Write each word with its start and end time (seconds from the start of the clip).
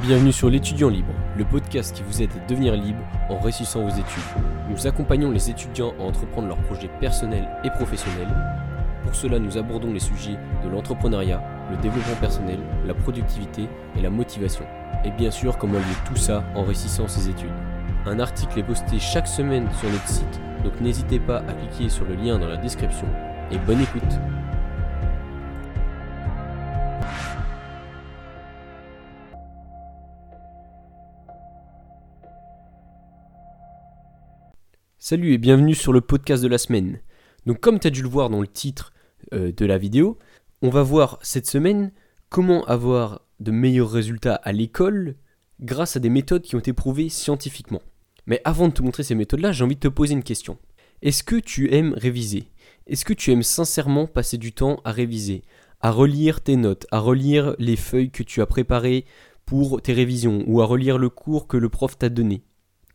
Bienvenue 0.00 0.30
sur 0.30 0.48
l'étudiant 0.48 0.90
libre, 0.90 1.12
le 1.36 1.44
podcast 1.44 1.92
qui 1.92 2.04
vous 2.04 2.22
aide 2.22 2.30
à 2.30 2.46
devenir 2.48 2.76
libre 2.76 3.00
en 3.28 3.40
réussissant 3.40 3.82
vos 3.82 3.90
études. 3.90 4.22
Nous 4.70 4.86
accompagnons 4.86 5.32
les 5.32 5.50
étudiants 5.50 5.92
à 5.98 6.04
entreprendre 6.04 6.46
leurs 6.46 6.62
projets 6.62 6.90
personnels 7.00 7.48
et 7.64 7.70
professionnels. 7.70 8.32
Pour 9.02 9.16
cela, 9.16 9.40
nous 9.40 9.58
abordons 9.58 9.92
les 9.92 9.98
sujets 9.98 10.38
de 10.64 10.68
l'entrepreneuriat, 10.70 11.42
le 11.72 11.76
développement 11.78 12.14
personnel, 12.20 12.60
la 12.86 12.94
productivité 12.94 13.68
et 13.96 14.00
la 14.00 14.08
motivation. 14.08 14.64
Et 15.04 15.10
bien 15.10 15.32
sûr, 15.32 15.58
comment 15.58 15.78
lier 15.78 15.84
tout 16.06 16.16
ça 16.16 16.44
en 16.54 16.62
réussissant 16.62 17.08
ses 17.08 17.28
études. 17.28 17.50
Un 18.06 18.20
article 18.20 18.60
est 18.60 18.62
posté 18.62 19.00
chaque 19.00 19.26
semaine 19.26 19.66
sur 19.80 19.90
notre 19.90 20.08
site, 20.08 20.40
donc 20.62 20.80
n'hésitez 20.80 21.18
pas 21.18 21.38
à 21.38 21.52
cliquer 21.54 21.88
sur 21.88 22.04
le 22.04 22.14
lien 22.14 22.38
dans 22.38 22.48
la 22.48 22.56
description. 22.56 23.06
Et 23.50 23.58
bonne 23.58 23.80
écoute 23.80 24.20
Salut 35.00 35.32
et 35.32 35.38
bienvenue 35.38 35.76
sur 35.76 35.92
le 35.92 36.00
podcast 36.00 36.42
de 36.42 36.48
la 36.48 36.58
semaine. 36.58 36.98
Donc 37.46 37.60
comme 37.60 37.78
tu 37.78 37.86
as 37.86 37.90
dû 37.90 38.02
le 38.02 38.08
voir 38.08 38.30
dans 38.30 38.40
le 38.40 38.48
titre 38.48 38.92
euh, 39.32 39.52
de 39.52 39.64
la 39.64 39.78
vidéo, 39.78 40.18
on 40.60 40.70
va 40.70 40.82
voir 40.82 41.20
cette 41.22 41.46
semaine 41.46 41.92
comment 42.30 42.64
avoir 42.64 43.20
de 43.38 43.52
meilleurs 43.52 43.92
résultats 43.92 44.34
à 44.34 44.50
l'école 44.50 45.14
grâce 45.60 45.96
à 45.96 46.00
des 46.00 46.08
méthodes 46.08 46.42
qui 46.42 46.56
ont 46.56 46.58
été 46.58 46.72
prouvées 46.72 47.10
scientifiquement. 47.10 47.80
Mais 48.26 48.42
avant 48.44 48.66
de 48.66 48.72
te 48.72 48.82
montrer 48.82 49.04
ces 49.04 49.14
méthodes-là, 49.14 49.52
j'ai 49.52 49.62
envie 49.62 49.76
de 49.76 49.80
te 49.80 49.86
poser 49.86 50.14
une 50.14 50.24
question. 50.24 50.58
Est-ce 51.00 51.22
que 51.22 51.36
tu 51.36 51.72
aimes 51.72 51.94
réviser? 51.96 52.50
Est-ce 52.88 53.04
que 53.04 53.14
tu 53.14 53.30
aimes 53.30 53.44
sincèrement 53.44 54.08
passer 54.08 54.36
du 54.36 54.52
temps 54.52 54.80
à 54.84 54.90
réviser, 54.90 55.44
à 55.80 55.92
relire 55.92 56.40
tes 56.40 56.56
notes, 56.56 56.88
à 56.90 56.98
relire 56.98 57.54
les 57.60 57.76
feuilles 57.76 58.10
que 58.10 58.24
tu 58.24 58.42
as 58.42 58.46
préparées 58.46 59.04
pour 59.46 59.80
tes 59.80 59.92
révisions 59.92 60.42
ou 60.48 60.60
à 60.60 60.66
relire 60.66 60.98
le 60.98 61.08
cours 61.08 61.46
que 61.46 61.56
le 61.56 61.68
prof 61.68 61.96
t'a 61.96 62.08
donné? 62.08 62.42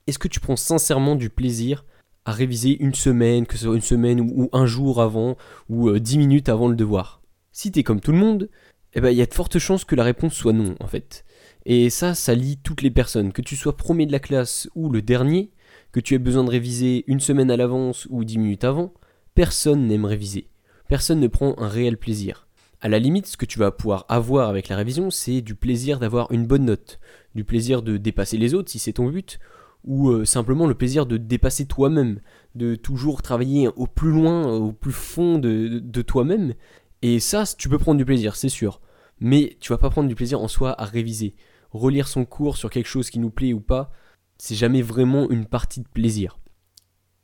Est-ce 0.05 0.19
que 0.19 0.27
tu 0.27 0.41
prends 0.41 0.57
sincèrement 0.57 1.15
du 1.15 1.29
plaisir 1.29 1.85
à 2.25 2.31
réviser 2.31 2.81
une 2.81 2.93
semaine, 2.93 3.45
que 3.45 3.57
ce 3.57 3.65
soit 3.65 3.75
une 3.75 3.81
semaine 3.81 4.21
ou, 4.21 4.49
un 4.53 4.65
jour 4.65 5.01
avant, 5.01 5.37
ou 5.69 5.89
euh, 5.89 5.99
dix 5.99 6.17
minutes 6.17 6.49
avant 6.49 6.67
le 6.67 6.75
devoir 6.75 7.21
Si 7.51 7.71
t'es 7.71 7.83
comme 7.83 7.99
tout 7.99 8.11
le 8.11 8.17
monde, 8.17 8.49
eh 8.93 9.01
ben, 9.01 9.09
il 9.09 9.17
y 9.17 9.21
a 9.21 9.25
de 9.25 9.33
fortes 9.33 9.59
chances 9.59 9.85
que 9.85 9.95
la 9.95 10.03
réponse 10.03 10.33
soit 10.33 10.53
non, 10.53 10.75
en 10.79 10.87
fait. 10.87 11.25
Et 11.65 11.89
ça, 11.89 12.13
ça 12.13 12.35
lie 12.35 12.57
toutes 12.57 12.81
les 12.81 12.91
personnes. 12.91 13.31
Que 13.31 13.41
tu 13.41 13.55
sois 13.55 13.75
premier 13.75 14.05
de 14.05 14.11
la 14.11 14.19
classe 14.19 14.69
ou 14.75 14.89
le 14.89 15.01
dernier, 15.01 15.51
que 15.91 15.99
tu 15.99 16.13
aies 16.13 16.19
besoin 16.19 16.43
de 16.43 16.49
réviser 16.49 17.03
une 17.07 17.19
semaine 17.19 17.51
à 17.51 17.57
l'avance 17.57 18.07
ou 18.09 18.23
dix 18.23 18.37
minutes 18.37 18.63
avant, 18.63 18.93
personne 19.35 19.87
n'aime 19.87 20.05
réviser. 20.05 20.47
Personne 20.87 21.19
ne 21.19 21.27
prend 21.27 21.55
un 21.57 21.67
réel 21.67 21.97
plaisir. 21.97 22.47
À 22.81 22.89
la 22.89 22.99
limite, 22.99 23.27
ce 23.27 23.37
que 23.37 23.45
tu 23.45 23.59
vas 23.59 23.71
pouvoir 23.71 24.05
avoir 24.09 24.49
avec 24.49 24.67
la 24.67 24.75
révision, 24.75 25.09
c'est 25.09 25.41
du 25.41 25.55
plaisir 25.55 25.99
d'avoir 25.99 26.31
une 26.31 26.45
bonne 26.45 26.65
note, 26.65 26.99
du 27.33 27.45
plaisir 27.45 27.81
de 27.81 27.97
dépasser 27.97 28.37
les 28.37 28.53
autres 28.53 28.69
si 28.69 28.79
c'est 28.79 28.93
ton 28.93 29.07
but, 29.07 29.39
ou 29.83 30.09
euh, 30.09 30.25
simplement 30.25 30.67
le 30.67 30.75
plaisir 30.75 31.05
de 31.05 31.17
dépasser 31.17 31.65
toi-même, 31.65 32.19
de 32.55 32.75
toujours 32.75 33.21
travailler 33.21 33.67
au 33.75 33.87
plus 33.87 34.11
loin, 34.11 34.47
au 34.53 34.71
plus 34.71 34.91
fond 34.91 35.37
de, 35.37 36.01
toi-même. 36.01 36.53
Et 37.01 37.19
ça, 37.19 37.43
tu 37.57 37.69
peux 37.69 37.77
prendre 37.77 37.97
du 37.97 38.05
plaisir, 38.05 38.35
c'est 38.35 38.49
sûr. 38.49 38.81
Mais 39.19 39.57
tu 39.59 39.71
vas 39.71 39.77
pas 39.77 39.89
prendre 39.89 40.07
du 40.07 40.15
plaisir 40.15 40.41
en 40.41 40.47
soi 40.47 40.79
à 40.81 40.85
réviser. 40.85 41.35
Relire 41.71 42.07
son 42.07 42.25
cours 42.25 42.57
sur 42.57 42.69
quelque 42.69 42.87
chose 42.87 43.09
qui 43.09 43.19
nous 43.19 43.29
plaît 43.29 43.53
ou 43.53 43.59
pas, 43.59 43.91
c'est 44.37 44.55
jamais 44.55 44.81
vraiment 44.81 45.29
une 45.29 45.45
partie 45.45 45.81
de 45.81 45.87
plaisir. 45.87 46.39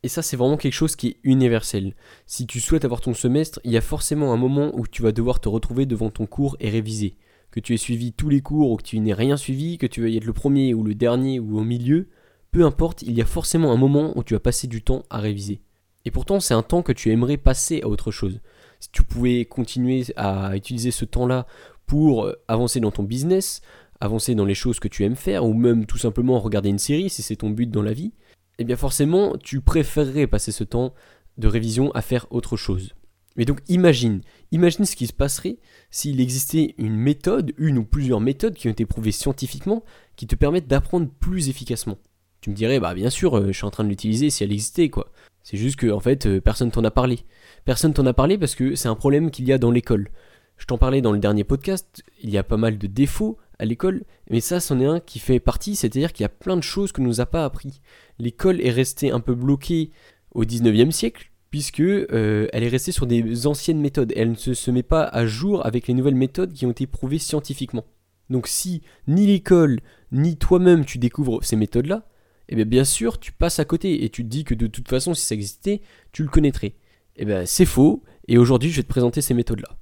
Et 0.03 0.07
ça, 0.07 0.21
c'est 0.21 0.37
vraiment 0.37 0.57
quelque 0.57 0.73
chose 0.73 0.95
qui 0.95 1.07
est 1.07 1.19
universel. 1.23 1.95
Si 2.25 2.47
tu 2.47 2.61
souhaites 2.61 2.85
avoir 2.85 3.01
ton 3.01 3.13
semestre, 3.13 3.59
il 3.63 3.71
y 3.71 3.77
a 3.77 3.81
forcément 3.81 4.33
un 4.33 4.37
moment 4.37 4.71
où 4.73 4.87
tu 4.87 5.01
vas 5.01 5.11
devoir 5.11 5.41
te 5.41 5.49
retrouver 5.49 5.85
devant 5.85 6.09
ton 6.09 6.25
cours 6.25 6.55
et 6.59 6.69
réviser. 6.69 7.17
Que 7.51 7.59
tu 7.59 7.73
aies 7.73 7.77
suivi 7.77 8.13
tous 8.13 8.29
les 8.29 8.41
cours 8.41 8.71
ou 8.71 8.77
que 8.77 8.83
tu 8.83 8.99
n'aies 8.99 9.13
rien 9.13 9.35
suivi, 9.35 9.77
que 9.77 9.87
tu 9.87 10.01
veuilles 10.01 10.17
être 10.17 10.25
le 10.25 10.33
premier 10.33 10.73
ou 10.73 10.83
le 10.83 10.95
dernier 10.95 11.39
ou 11.39 11.57
au 11.59 11.63
milieu, 11.63 12.07
peu 12.51 12.65
importe, 12.65 13.01
il 13.03 13.13
y 13.13 13.21
a 13.21 13.25
forcément 13.25 13.71
un 13.71 13.77
moment 13.77 14.17
où 14.17 14.23
tu 14.23 14.33
vas 14.33 14.39
passer 14.39 14.67
du 14.67 14.81
temps 14.81 15.03
à 15.09 15.19
réviser. 15.19 15.61
Et 16.05 16.11
pourtant, 16.11 16.39
c'est 16.39 16.53
un 16.53 16.63
temps 16.63 16.81
que 16.81 16.91
tu 16.91 17.11
aimerais 17.11 17.37
passer 17.37 17.81
à 17.81 17.87
autre 17.87 18.11
chose. 18.11 18.39
Si 18.79 18.89
tu 18.91 19.03
pouvais 19.03 19.45
continuer 19.45 20.05
à 20.15 20.55
utiliser 20.55 20.91
ce 20.91 21.05
temps-là 21.05 21.45
pour 21.85 22.25
euh, 22.25 22.41
avancer 22.47 22.79
dans 22.79 22.91
ton 22.91 23.03
business, 23.03 23.61
avancer 23.99 24.35
dans 24.35 24.45
les 24.45 24.55
choses 24.55 24.79
que 24.79 24.87
tu 24.87 25.03
aimes 25.03 25.15
faire, 25.15 25.45
ou 25.45 25.53
même 25.53 25.85
tout 25.85 25.97
simplement 25.97 26.39
regarder 26.39 26.69
une 26.69 26.79
série 26.79 27.09
si 27.09 27.21
c'est 27.21 27.35
ton 27.35 27.49
but 27.49 27.69
dans 27.69 27.81
la 27.81 27.93
vie, 27.93 28.13
eh 28.57 28.63
bien 28.63 28.75
forcément, 28.75 29.35
tu 29.37 29.61
préférerais 29.61 30.27
passer 30.27 30.51
ce 30.51 30.63
temps 30.63 30.93
de 31.37 31.47
révision 31.47 31.91
à 31.91 32.01
faire 32.01 32.27
autre 32.31 32.57
chose. 32.57 32.93
Mais 33.35 33.45
donc 33.45 33.59
imagine, 33.67 34.21
imagine 34.51 34.85
ce 34.85 34.95
qui 34.95 35.07
se 35.07 35.13
passerait 35.13 35.59
s'il 35.91 36.19
existait 36.19 36.75
une 36.77 36.95
méthode, 36.95 37.53
une 37.57 37.77
ou 37.77 37.85
plusieurs 37.85 38.19
méthodes 38.19 38.55
qui 38.55 38.67
ont 38.67 38.71
été 38.71 38.85
prouvées 38.85 39.13
scientifiquement, 39.13 39.83
qui 40.15 40.27
te 40.27 40.35
permettent 40.35 40.67
d'apprendre 40.67 41.09
plus 41.19 41.47
efficacement. 41.47 41.97
Tu 42.41 42.49
me 42.49 42.55
dirais, 42.55 42.79
bah 42.79 42.93
bien 42.93 43.09
sûr, 43.09 43.37
euh, 43.37 43.47
je 43.47 43.51
suis 43.53 43.65
en 43.65 43.71
train 43.71 43.83
de 43.83 43.89
l'utiliser 43.89 44.29
si 44.29 44.43
elle 44.43 44.51
existait, 44.51 44.89
quoi. 44.89 45.11
C'est 45.43 45.57
juste 45.57 45.77
que, 45.77 45.91
en 45.91 45.99
fait, 45.99 46.25
euh, 46.25 46.41
personne 46.41 46.71
t'en 46.71 46.83
a 46.83 46.91
parlé. 46.91 47.19
Personne 47.65 47.93
t'en 47.93 48.05
a 48.05 48.13
parlé 48.13 48.37
parce 48.37 48.55
que 48.55 48.75
c'est 48.75 48.87
un 48.87 48.95
problème 48.95 49.31
qu'il 49.31 49.45
y 49.45 49.53
a 49.53 49.57
dans 49.57 49.71
l'école. 49.71 50.09
Je 50.57 50.65
t'en 50.65 50.77
parlais 50.77 51.01
dans 51.01 51.11
le 51.13 51.19
dernier 51.19 51.43
podcast, 51.43 52.03
il 52.21 52.29
y 52.29 52.37
a 52.37 52.43
pas 52.43 52.57
mal 52.57 52.77
de 52.77 52.87
défauts 52.87 53.37
à 53.59 53.65
l'école, 53.65 54.03
mais 54.29 54.41
ça, 54.41 54.59
c'en 54.59 54.79
est 54.79 54.85
un 54.85 54.99
qui 54.99 55.19
fait 55.19 55.39
partie, 55.39 55.75
c'est-à-dire 55.75 56.13
qu'il 56.13 56.23
y 56.23 56.25
a 56.25 56.29
plein 56.29 56.57
de 56.57 56.61
choses 56.61 56.91
que 56.91 57.01
nous 57.01 57.21
a 57.21 57.25
pas 57.25 57.45
appris. 57.45 57.81
L'école 58.19 58.61
est 58.61 58.71
restée 58.71 59.11
un 59.11 59.21
peu 59.21 59.35
bloquée 59.35 59.91
au 60.31 60.43
19e 60.43 60.91
siècle, 60.91 61.31
puisque 61.49 61.79
euh, 61.79 62.47
elle 62.53 62.63
est 62.63 62.69
restée 62.69 62.91
sur 62.91 63.07
des 63.07 63.47
anciennes 63.47 63.81
méthodes. 63.81 64.13
Elle 64.15 64.31
ne 64.31 64.53
se 64.53 64.71
met 64.71 64.83
pas 64.83 65.03
à 65.03 65.25
jour 65.25 65.65
avec 65.65 65.87
les 65.87 65.93
nouvelles 65.93 66.15
méthodes 66.15 66.53
qui 66.53 66.65
ont 66.65 66.71
été 66.71 66.87
prouvées 66.87 67.19
scientifiquement. 67.19 67.85
Donc 68.29 68.47
si 68.47 68.83
ni 69.07 69.25
l'école, 69.25 69.79
ni 70.11 70.37
toi-même 70.37 70.85
tu 70.85 70.99
découvres 70.99 71.43
ces 71.43 71.55
méthodes-là, 71.55 72.05
eh 72.49 72.55
bien, 72.55 72.65
bien 72.65 72.83
sûr, 72.83 73.19
tu 73.19 73.31
passes 73.31 73.59
à 73.59 73.65
côté 73.65 74.03
et 74.03 74.09
tu 74.09 74.23
te 74.23 74.29
dis 74.29 74.43
que 74.43 74.55
de 74.55 74.67
toute 74.67 74.87
façon, 74.87 75.13
si 75.13 75.25
ça 75.25 75.35
existait, 75.35 75.81
tu 76.11 76.23
le 76.23 76.29
connaîtrais. 76.29 76.73
Eh 77.15 77.25
bien, 77.25 77.45
c'est 77.45 77.65
faux, 77.65 78.03
et 78.27 78.37
aujourd'hui, 78.37 78.71
je 78.71 78.77
vais 78.77 78.83
te 78.83 78.87
présenter 78.87 79.21
ces 79.21 79.35
méthodes-là. 79.35 79.77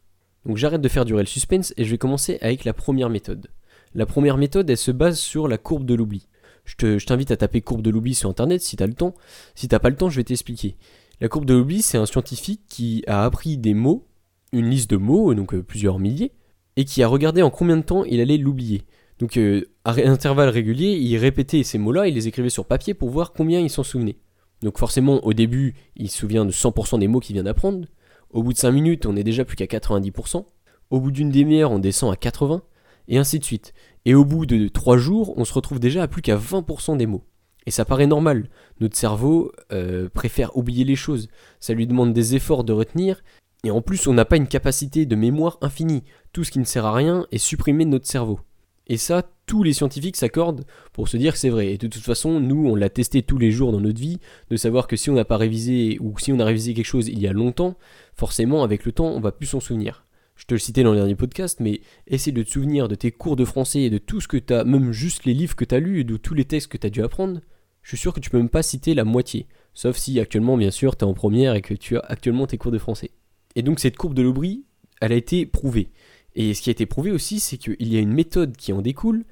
Donc, 0.45 0.57
j'arrête 0.57 0.81
de 0.81 0.89
faire 0.89 1.05
durer 1.05 1.21
le 1.23 1.27
suspense 1.27 1.73
et 1.77 1.85
je 1.85 1.91
vais 1.91 1.97
commencer 1.97 2.37
avec 2.41 2.65
la 2.65 2.73
première 2.73 3.09
méthode. 3.09 3.47
La 3.95 4.05
première 4.05 4.37
méthode, 4.37 4.69
elle 4.69 4.77
se 4.77 4.91
base 4.91 5.17
sur 5.17 5.47
la 5.47 5.57
courbe 5.57 5.85
de 5.85 5.93
l'oubli. 5.93 6.27
Je 6.65 7.05
t'invite 7.05 7.31
à 7.31 7.37
taper 7.37 7.61
courbe 7.61 7.81
de 7.81 7.89
l'oubli 7.89 8.13
sur 8.13 8.29
internet 8.29 8.61
si 8.61 8.75
tu 8.75 8.83
as 8.83 8.87
le 8.87 8.93
temps. 8.93 9.15
Si 9.55 9.69
t'as 9.69 9.79
pas 9.79 9.89
le 9.89 9.95
temps, 9.95 10.09
je 10.09 10.17
vais 10.17 10.25
t'expliquer. 10.25 10.75
La 11.21 11.29
courbe 11.29 11.45
de 11.45 11.53
l'oubli, 11.53 11.81
c'est 11.81 11.97
un 11.97 12.05
scientifique 12.05 12.61
qui 12.67 13.03
a 13.07 13.23
appris 13.23 13.57
des 13.57 13.73
mots, 13.73 14.05
une 14.51 14.69
liste 14.69 14.89
de 14.89 14.97
mots, 14.97 15.33
donc 15.33 15.53
euh, 15.53 15.63
plusieurs 15.63 15.99
milliers, 15.99 16.33
et 16.75 16.85
qui 16.85 17.01
a 17.01 17.07
regardé 17.07 17.41
en 17.41 17.49
combien 17.49 17.77
de 17.77 17.81
temps 17.81 18.03
il 18.03 18.19
allait 18.19 18.37
l'oublier. 18.37 18.83
Donc 19.19 19.37
euh, 19.37 19.65
à 19.83 19.91
intervalles 19.91 20.49
réguliers, 20.49 20.97
il 20.97 21.17
répétait 21.17 21.63
ces 21.63 21.77
mots-là, 21.77 22.07
il 22.07 22.13
les 22.13 22.27
écrivait 22.27 22.49
sur 22.49 22.65
papier 22.65 22.93
pour 22.93 23.09
voir 23.09 23.33
combien 23.33 23.59
il 23.59 23.69
s'en 23.69 23.83
souvenait. 23.83 24.17
Donc 24.61 24.77
forcément, 24.77 25.23
au 25.25 25.33
début, 25.33 25.75
il 25.95 26.09
se 26.09 26.19
souvient 26.19 26.45
de 26.45 26.51
100% 26.51 26.99
des 26.99 27.07
mots 27.07 27.19
qu'il 27.19 27.35
vient 27.35 27.43
d'apprendre. 27.43 27.87
Au 28.31 28.43
bout 28.43 28.53
de 28.53 28.57
5 28.57 28.71
minutes, 28.71 29.05
on 29.05 29.15
est 29.15 29.23
déjà 29.23 29.45
plus 29.45 29.55
qu'à 29.55 29.65
90%. 29.65 30.45
Au 30.89 30.99
bout 30.99 31.11
d'une 31.11 31.29
demi-heure, 31.29 31.71
on 31.71 31.79
descend 31.79 32.13
à 32.13 32.15
80%, 32.15 32.61
et 33.07 33.17
ainsi 33.17 33.39
de 33.39 33.43
suite. 33.43 33.73
Et 34.05 34.15
au 34.15 34.25
bout 34.25 34.45
de 34.45 34.67
3 34.67 34.97
jours, 34.97 35.33
on 35.37 35.45
se 35.45 35.53
retrouve 35.53 35.79
déjà 35.79 36.03
à 36.03 36.07
plus 36.07 36.21
qu'à 36.21 36.37
20% 36.37 36.97
des 36.97 37.05
mots. 37.05 37.23
Et 37.65 37.71
ça 37.71 37.85
paraît 37.85 38.07
normal. 38.07 38.49
Notre 38.79 38.95
cerveau 38.95 39.51
euh, 39.73 40.07
préfère 40.09 40.55
oublier 40.55 40.85
les 40.85 40.95
choses. 40.95 41.27
Ça 41.59 41.73
lui 41.73 41.85
demande 41.85 42.13
des 42.13 42.35
efforts 42.35 42.63
de 42.63 42.71
retenir. 42.71 43.21
Et 43.63 43.71
en 43.71 43.81
plus, 43.81 44.07
on 44.07 44.13
n'a 44.13 44.23
pas 44.23 44.37
une 44.37 44.47
capacité 44.47 45.05
de 45.05 45.15
mémoire 45.15 45.57
infinie. 45.61 46.03
Tout 46.31 46.45
ce 46.45 46.51
qui 46.51 46.59
ne 46.59 46.63
sert 46.63 46.85
à 46.85 46.93
rien 46.93 47.27
est 47.31 47.37
supprimé 47.37 47.83
de 47.83 47.89
notre 47.89 48.07
cerveau. 48.07 48.39
Et 48.87 48.97
ça, 48.97 49.29
tous 49.45 49.63
les 49.63 49.73
scientifiques 49.73 50.15
s'accordent 50.15 50.65
pour 50.93 51.09
se 51.09 51.17
dire 51.17 51.33
que 51.33 51.39
c'est 51.39 51.49
vrai. 51.49 51.73
Et 51.73 51.77
de 51.77 51.87
toute 51.87 52.03
façon, 52.03 52.39
nous, 52.39 52.67
on 52.67 52.75
l'a 52.75 52.89
testé 52.89 53.21
tous 53.21 53.37
les 53.37 53.51
jours 53.51 53.71
dans 53.71 53.81
notre 53.81 53.99
vie, 53.99 54.19
de 54.49 54.55
savoir 54.55 54.87
que 54.87 54.95
si 54.95 55.09
on 55.09 55.13
n'a 55.13 55.25
pas 55.25 55.37
révisé, 55.37 55.97
ou 55.99 56.17
si 56.17 56.31
on 56.31 56.39
a 56.39 56.45
révisé 56.45 56.73
quelque 56.73 56.85
chose 56.85 57.09
il 57.09 57.19
y 57.19 57.27
a 57.27 57.33
longtemps, 57.33 57.75
forcément, 58.13 58.63
avec 58.63 58.85
le 58.85 58.93
temps, 58.93 59.07
on 59.07 59.19
va 59.19 59.31
plus 59.31 59.47
s'en 59.47 59.59
souvenir. 59.59 60.05
Je 60.37 60.45
te 60.45 60.53
le 60.53 60.59
citais 60.59 60.83
dans 60.83 60.91
le 60.91 60.97
dernier 60.97 61.15
podcast, 61.15 61.59
mais 61.59 61.81
essaie 62.05 62.31
de 62.31 62.43
te 62.43 62.49
souvenir 62.49 62.87
de 62.87 62.95
tes 62.95 63.11
cours 63.11 63.35
de 63.35 63.43
français 63.43 63.81
et 63.81 63.89
de 63.89 63.97
tout 63.97 64.21
ce 64.21 64.27
que 64.27 64.37
tu 64.37 64.53
as, 64.53 64.63
même 64.63 64.91
juste 64.91 65.25
les 65.25 65.33
livres 65.33 65.55
que 65.55 65.65
tu 65.65 65.75
as 65.75 65.79
lus 65.79 66.01
et 66.01 66.03
de 66.03 66.15
tous 66.15 66.33
les 66.33 66.45
textes 66.45 66.71
que 66.71 66.77
tu 66.77 66.87
as 66.87 66.91
dû 66.91 67.01
apprendre. 67.03 67.41
Je 67.81 67.89
suis 67.89 67.97
sûr 67.97 68.13
que 68.13 68.19
tu 68.19 68.29
peux 68.29 68.37
même 68.37 68.49
pas 68.49 68.63
citer 68.63 68.93
la 68.93 69.03
moitié. 69.03 69.47
Sauf 69.73 69.97
si 69.97 70.19
actuellement, 70.19 70.55
bien 70.55 70.71
sûr, 70.71 70.95
tu 70.95 71.05
es 71.05 71.07
en 71.07 71.13
première 71.13 71.55
et 71.55 71.61
que 71.61 71.73
tu 71.73 71.97
as 71.97 72.01
actuellement 72.01 72.47
tes 72.47 72.57
cours 72.57 72.71
de 72.71 72.77
français. 72.77 73.11
Et 73.55 73.63
donc 73.63 73.79
cette 73.79 73.97
courbe 73.97 74.13
de 74.13 74.21
l'Aubry, 74.21 74.65
elle 75.01 75.11
a 75.11 75.15
été 75.15 75.45
prouvée. 75.45 75.89
Et 76.37 76.53
ce 76.53 76.61
qui 76.61 76.69
a 76.69 76.71
été 76.71 76.85
prouvé 76.85 77.11
aussi, 77.11 77.39
c'est 77.39 77.57
qu'il 77.57 77.91
y 77.91 77.97
a 77.97 77.99
une 77.99 78.13
méthode 78.13 78.55
qui 78.55 78.71
en 78.71 78.83
découle, 78.83 79.25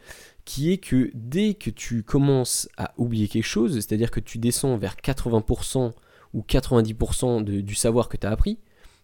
qui 0.44 0.72
est 0.72 0.80
que 0.80 1.12
dès 1.14 1.54
que 1.54 1.70
tu 1.70 2.02
commences 2.02 2.68
à 2.78 2.96
oublier 2.98 3.28
quelque 3.28 3.46
chose, 3.46 3.76
c'est-à-dire 3.76 4.10
que 4.10 4.20
tu 4.20 4.40
descends 4.40 4.76
vers 4.76 4.96
80% 4.96 5.92
ou 6.34 6.42
90% 6.42 7.44
du 7.44 7.76
savoir 7.76 8.10
que 8.10 8.18
tu 8.18 8.26
as 8.26 8.32
appris, 8.32 8.58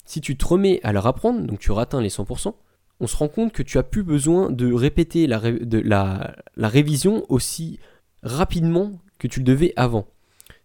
si 0.04 0.20
tu 0.20 0.36
te 0.36 0.44
remets 0.44 0.80
à 0.82 0.94
le 0.94 1.00
rapprendre, 1.00 1.42
donc 1.46 1.60
tu 1.60 1.72
ratteins 1.72 2.02
les 2.02 2.10
100%, 2.10 2.56
on 3.00 3.08
se 3.08 3.16
rend 3.16 3.28
compte 3.28 3.54
que 3.54 3.62
tu 3.62 3.78
as 3.78 3.84
plus 3.84 4.04
besoin 4.04 4.50
de 4.50 4.74
répéter 4.74 5.28
la, 5.28 6.34
révision 6.58 7.24
aussi 7.30 7.80
rapidement 8.24 8.94
que 9.20 9.28
tu 9.28 9.42
le 9.42 9.46
devais 9.46 9.74
avant. 9.76 10.08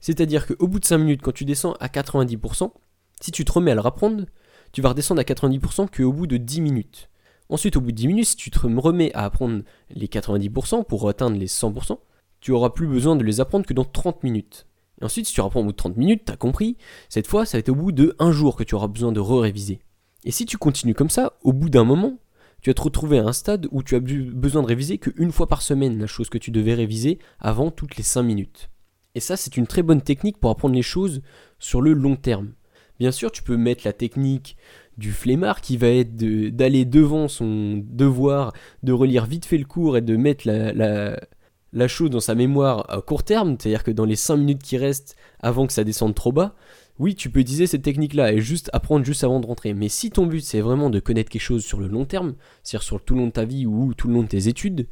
C'est-à-dire 0.00 0.46
qu'au 0.46 0.68
bout 0.68 0.80
de 0.80 0.86
5 0.86 0.96
minutes, 0.96 1.20
quand 1.22 1.32
tu 1.32 1.44
descends 1.44 1.74
à 1.80 1.88
90%, 1.88 2.72
si 3.20 3.30
tu 3.30 3.44
te 3.44 3.52
remets 3.52 3.72
à 3.72 3.74
le 3.74 3.82
rapprendre, 3.82 4.24
tu 4.72 4.80
vas 4.80 4.88
redescendre 4.88 5.20
à 5.20 5.24
90% 5.24 5.94
qu'au 5.94 6.12
bout 6.14 6.26
de 6.26 6.38
10 6.38 6.62
minutes. 6.62 7.10
Ensuite, 7.48 7.76
au 7.76 7.80
bout 7.80 7.92
de 7.92 7.96
10 7.96 8.08
minutes, 8.08 8.26
si 8.26 8.36
tu 8.36 8.50
te 8.50 8.58
remets 8.58 9.12
à 9.14 9.24
apprendre 9.24 9.62
les 9.90 10.08
90% 10.08 10.84
pour 10.84 11.08
atteindre 11.08 11.38
les 11.38 11.46
100%, 11.46 11.98
tu 12.40 12.52
auras 12.52 12.70
plus 12.70 12.86
besoin 12.86 13.16
de 13.16 13.24
les 13.24 13.40
apprendre 13.40 13.66
que 13.66 13.74
dans 13.74 13.84
30 13.84 14.22
minutes. 14.24 14.66
Et 15.00 15.04
ensuite, 15.04 15.26
si 15.26 15.34
tu 15.34 15.40
reprends 15.40 15.60
au 15.60 15.64
bout 15.64 15.72
de 15.72 15.76
30 15.76 15.96
minutes, 15.96 16.22
t'as 16.24 16.36
compris, 16.36 16.76
cette 17.08 17.26
fois, 17.26 17.44
ça 17.44 17.56
va 17.56 17.60
être 17.60 17.68
au 17.68 17.74
bout 17.74 17.92
de 17.92 18.16
un 18.18 18.32
jour 18.32 18.56
que 18.56 18.64
tu 18.64 18.74
auras 18.74 18.88
besoin 18.88 19.12
de 19.12 19.20
re-réviser. 19.20 19.80
Et 20.24 20.30
si 20.30 20.46
tu 20.46 20.58
continues 20.58 20.94
comme 20.94 21.10
ça, 21.10 21.34
au 21.42 21.52
bout 21.52 21.70
d'un 21.70 21.84
moment, 21.84 22.18
tu 22.62 22.70
vas 22.70 22.74
te 22.74 22.82
retrouver 22.82 23.18
à 23.18 23.24
un 23.24 23.32
stade 23.32 23.68
où 23.70 23.82
tu 23.82 23.94
as 23.94 24.00
besoin 24.00 24.62
de 24.62 24.66
réviser 24.66 24.98
qu'une 24.98 25.30
fois 25.30 25.46
par 25.46 25.62
semaine, 25.62 25.98
la 25.98 26.06
chose 26.06 26.30
que 26.30 26.38
tu 26.38 26.50
devais 26.50 26.74
réviser 26.74 27.18
avant 27.38 27.70
toutes 27.70 27.96
les 27.96 28.02
5 28.02 28.22
minutes. 28.22 28.70
Et 29.14 29.20
ça, 29.20 29.36
c'est 29.36 29.56
une 29.56 29.66
très 29.66 29.82
bonne 29.82 30.02
technique 30.02 30.38
pour 30.38 30.50
apprendre 30.50 30.74
les 30.74 30.82
choses 30.82 31.22
sur 31.58 31.80
le 31.80 31.92
long 31.92 32.16
terme. 32.16 32.54
Bien 32.98 33.12
sûr, 33.12 33.30
tu 33.30 33.42
peux 33.42 33.56
mettre 33.56 33.82
la 33.84 33.92
technique 33.92 34.56
du 34.96 35.12
flemmard 35.12 35.60
qui 35.60 35.76
va 35.76 35.88
être 35.88 36.16
d'aller 36.16 36.84
devant 36.84 37.28
son 37.28 37.82
devoir, 37.84 38.52
de 38.82 38.92
relire 38.92 39.26
vite 39.26 39.44
fait 39.44 39.58
le 39.58 39.66
cours 39.66 39.96
et 39.96 40.00
de 40.00 40.16
mettre 40.16 40.46
la, 40.46 41.18
la, 41.72 41.88
chose 41.88 42.10
dans 42.10 42.20
sa 42.20 42.34
mémoire 42.34 42.86
à 42.88 43.02
court 43.02 43.22
terme, 43.22 43.56
c'est-à-dire 43.58 43.84
que 43.84 43.90
dans 43.90 44.06
les 44.06 44.16
5 44.16 44.36
minutes 44.36 44.62
qui 44.62 44.78
restent 44.78 45.16
avant 45.40 45.66
que 45.66 45.74
ça 45.74 45.84
descende 45.84 46.14
trop 46.14 46.32
bas, 46.32 46.54
oui, 46.98 47.14
tu 47.14 47.28
peux 47.28 47.40
utiliser 47.40 47.66
cette 47.66 47.82
technique-là 47.82 48.32
et 48.32 48.40
juste 48.40 48.70
apprendre 48.72 49.04
juste 49.04 49.22
avant 49.22 49.40
de 49.40 49.46
rentrer. 49.46 49.74
Mais 49.74 49.90
si 49.90 50.10
ton 50.10 50.24
but 50.26 50.40
c'est 50.40 50.62
vraiment 50.62 50.88
de 50.88 50.98
connaître 50.98 51.30
quelque 51.30 51.42
chose 51.42 51.64
sur 51.64 51.78
le 51.78 51.88
long 51.88 52.06
terme, 52.06 52.34
c'est-à-dire 52.62 52.84
sur 52.84 53.04
tout 53.04 53.14
le 53.14 53.20
long 53.20 53.26
de 53.26 53.32
ta 53.32 53.44
vie 53.44 53.66
ou 53.66 53.92
tout 53.92 54.08
le 54.08 54.14
long 54.14 54.22
de 54.22 54.28
tes 54.28 54.48
études, 54.48 54.86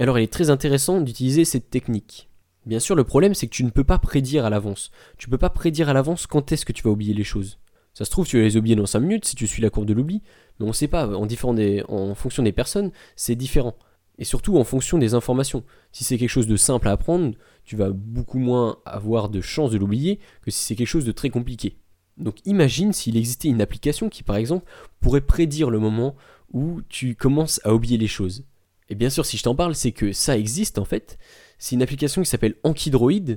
alors 0.00 0.18
il 0.18 0.24
est 0.24 0.32
très 0.32 0.50
intéressant 0.50 1.00
d'utiliser 1.00 1.44
cette 1.44 1.70
technique. 1.70 2.28
Bien 2.66 2.80
sûr, 2.80 2.96
le 2.96 3.04
problème 3.04 3.34
c'est 3.34 3.46
que 3.46 3.54
tu 3.54 3.64
ne 3.64 3.70
peux 3.70 3.84
pas 3.84 3.98
prédire 3.98 4.44
à 4.44 4.50
l'avance. 4.50 4.90
Tu 5.18 5.28
ne 5.28 5.30
peux 5.30 5.38
pas 5.38 5.50
prédire 5.50 5.88
à 5.88 5.92
l'avance 5.92 6.26
quand 6.26 6.50
est-ce 6.52 6.66
que 6.66 6.72
tu 6.72 6.82
vas 6.82 6.90
oublier 6.90 7.14
les 7.14 7.24
choses. 7.24 7.58
Ça 7.94 8.04
se 8.04 8.10
trouve, 8.10 8.26
tu 8.26 8.36
vas 8.36 8.42
les 8.42 8.56
oublier 8.58 8.76
dans 8.76 8.84
5 8.84 9.00
minutes 9.00 9.24
si 9.24 9.36
tu 9.36 9.46
suis 9.46 9.62
la 9.62 9.70
courbe 9.70 9.86
de 9.86 9.94
l'oubli, 9.94 10.20
mais 10.58 10.66
on 10.66 10.68
ne 10.68 10.74
sait 10.74 10.88
pas, 10.88 11.08
en, 11.08 12.14
fonction 12.14 12.42
des 12.42 12.52
personnes, 12.52 12.90
c'est 13.14 13.36
différent. 13.36 13.74
Et 14.18 14.24
surtout 14.24 14.58
en 14.58 14.64
fonction 14.64 14.98
des 14.98 15.14
informations. 15.14 15.64
Si 15.92 16.04
c'est 16.04 16.18
quelque 16.18 16.28
chose 16.28 16.46
de 16.46 16.56
simple 16.56 16.88
à 16.88 16.92
apprendre, 16.92 17.34
tu 17.64 17.76
vas 17.76 17.90
beaucoup 17.90 18.38
moins 18.38 18.78
avoir 18.84 19.28
de 19.28 19.40
chances 19.40 19.70
de 19.70 19.78
l'oublier 19.78 20.18
que 20.42 20.50
si 20.50 20.62
c'est 20.62 20.74
quelque 20.74 20.88
chose 20.88 21.04
de 21.04 21.12
très 21.12 21.30
compliqué. 21.30 21.78
Donc 22.18 22.36
imagine 22.46 22.92
s'il 22.92 23.16
existait 23.16 23.48
une 23.48 23.60
application 23.60 24.08
qui 24.08 24.22
par 24.22 24.36
exemple 24.36 24.70
pourrait 25.00 25.20
prédire 25.20 25.70
le 25.70 25.78
moment 25.78 26.16
où 26.52 26.80
tu 26.88 27.14
commences 27.14 27.60
à 27.64 27.74
oublier 27.74 27.98
les 27.98 28.06
choses. 28.06 28.44
Et 28.88 28.94
bien 28.94 29.10
sûr 29.10 29.26
si 29.26 29.36
je 29.36 29.42
t'en 29.42 29.54
parle 29.54 29.74
c'est 29.74 29.92
que 29.92 30.12
ça 30.12 30.38
existe 30.38 30.78
en 30.78 30.84
fait. 30.84 31.18
C'est 31.58 31.74
une 31.74 31.82
application 31.82 32.22
qui 32.22 32.28
s'appelle 32.28 32.56
Ankydroid 32.64 33.36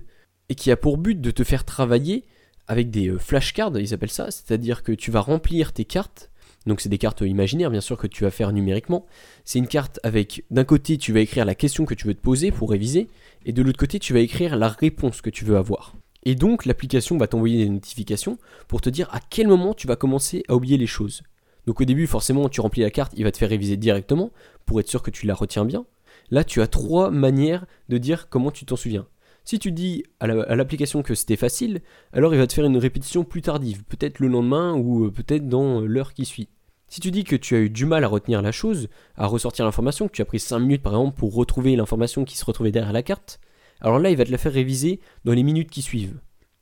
et 0.49 0.55
qui 0.55 0.71
a 0.71 0.77
pour 0.77 0.97
but 0.97 1.19
de 1.19 1.31
te 1.31 1.43
faire 1.43 1.63
travailler 1.63 2.25
avec 2.67 2.91
des 2.91 3.09
euh, 3.09 3.17
flashcards, 3.17 3.77
ils 3.79 3.93
appellent 3.93 4.11
ça, 4.11 4.31
c'est-à-dire 4.31 4.83
que 4.83 4.91
tu 4.91 5.09
vas 5.09 5.21
remplir 5.21 5.73
tes 5.73 5.85
cartes, 5.85 6.29
donc 6.67 6.81
c'est 6.81 6.89
des 6.89 6.99
cartes 6.99 7.21
imaginaires 7.21 7.71
bien 7.71 7.81
sûr 7.81 7.97
que 7.97 8.05
tu 8.05 8.23
vas 8.23 8.31
faire 8.31 8.53
numériquement, 8.53 9.05
c'est 9.43 9.57
une 9.57 9.67
carte 9.67 9.99
avec, 10.03 10.45
d'un 10.51 10.63
côté 10.63 10.97
tu 10.97 11.11
vas 11.11 11.19
écrire 11.19 11.45
la 11.45 11.55
question 11.55 11.85
que 11.85 11.95
tu 11.95 12.05
veux 12.05 12.13
te 12.13 12.21
poser 12.21 12.51
pour 12.51 12.69
réviser, 12.69 13.07
et 13.45 13.53
de 13.53 13.61
l'autre 13.63 13.79
côté 13.79 13.97
tu 13.97 14.13
vas 14.13 14.19
écrire 14.19 14.55
la 14.55 14.67
réponse 14.67 15.21
que 15.21 15.31
tu 15.31 15.45
veux 15.45 15.57
avoir. 15.57 15.95
Et 16.23 16.35
donc 16.35 16.65
l'application 16.65 17.17
va 17.17 17.27
t'envoyer 17.27 17.63
des 17.63 17.69
notifications 17.69 18.37
pour 18.67 18.81
te 18.81 18.89
dire 18.89 19.07
à 19.11 19.19
quel 19.19 19.47
moment 19.47 19.73
tu 19.73 19.87
vas 19.87 19.95
commencer 19.95 20.43
à 20.47 20.55
oublier 20.55 20.77
les 20.77 20.87
choses. 20.87 21.23
Donc 21.65 21.81
au 21.81 21.85
début 21.85 22.05
forcément 22.05 22.49
tu 22.49 22.61
remplis 22.61 22.81
la 22.81 22.91
carte, 22.91 23.13
il 23.15 23.23
va 23.23 23.31
te 23.31 23.37
faire 23.37 23.49
réviser 23.49 23.77
directement 23.77 24.31
pour 24.65 24.79
être 24.79 24.89
sûr 24.89 25.01
que 25.01 25.11
tu 25.11 25.25
la 25.25 25.33
retiens 25.33 25.65
bien. 25.65 25.85
Là 26.31 26.43
tu 26.43 26.61
as 26.61 26.67
trois 26.67 27.09
manières 27.09 27.65
de 27.89 27.97
dire 27.97 28.29
comment 28.29 28.51
tu 28.51 28.65
t'en 28.65 28.75
souviens. 28.75 29.07
Si 29.45 29.57
tu 29.57 29.71
dis 29.71 30.03
à 30.19 30.27
l'application 30.27 31.01
que 31.01 31.15
c'était 31.15 31.35
facile, 31.35 31.81
alors 32.13 32.33
il 32.33 32.37
va 32.37 32.45
te 32.45 32.53
faire 32.53 32.65
une 32.65 32.77
répétition 32.77 33.23
plus 33.23 33.41
tardive, 33.41 33.83
peut-être 33.83 34.19
le 34.19 34.27
lendemain 34.27 34.75
ou 34.75 35.05
euh, 35.05 35.11
peut-être 35.11 35.47
dans 35.47 35.81
euh, 35.81 35.85
l'heure 35.87 36.13
qui 36.13 36.25
suit. 36.25 36.49
Si 36.87 36.99
tu 36.99 37.09
dis 37.09 37.23
que 37.23 37.35
tu 37.35 37.55
as 37.55 37.59
eu 37.59 37.69
du 37.69 37.85
mal 37.85 38.03
à 38.03 38.07
retenir 38.07 38.41
la 38.41 38.51
chose, 38.51 38.89
à 39.15 39.25
ressortir 39.25 39.65
l'information, 39.65 40.07
que 40.07 40.13
tu 40.13 40.21
as 40.21 40.25
pris 40.25 40.39
5 40.39 40.59
minutes 40.59 40.83
par 40.83 40.93
exemple 40.93 41.17
pour 41.17 41.33
retrouver 41.33 41.75
l'information 41.75 42.25
qui 42.25 42.37
se 42.37 42.45
retrouvait 42.45 42.71
derrière 42.71 42.93
la 42.93 43.01
carte, 43.01 43.39
alors 43.81 43.97
là 43.97 44.11
il 44.11 44.17
va 44.17 44.25
te 44.25 44.31
la 44.31 44.37
faire 44.37 44.53
réviser 44.53 44.99
dans 45.25 45.33
les 45.33 45.43
minutes 45.43 45.71
qui 45.71 45.81
suivent. 45.81 46.19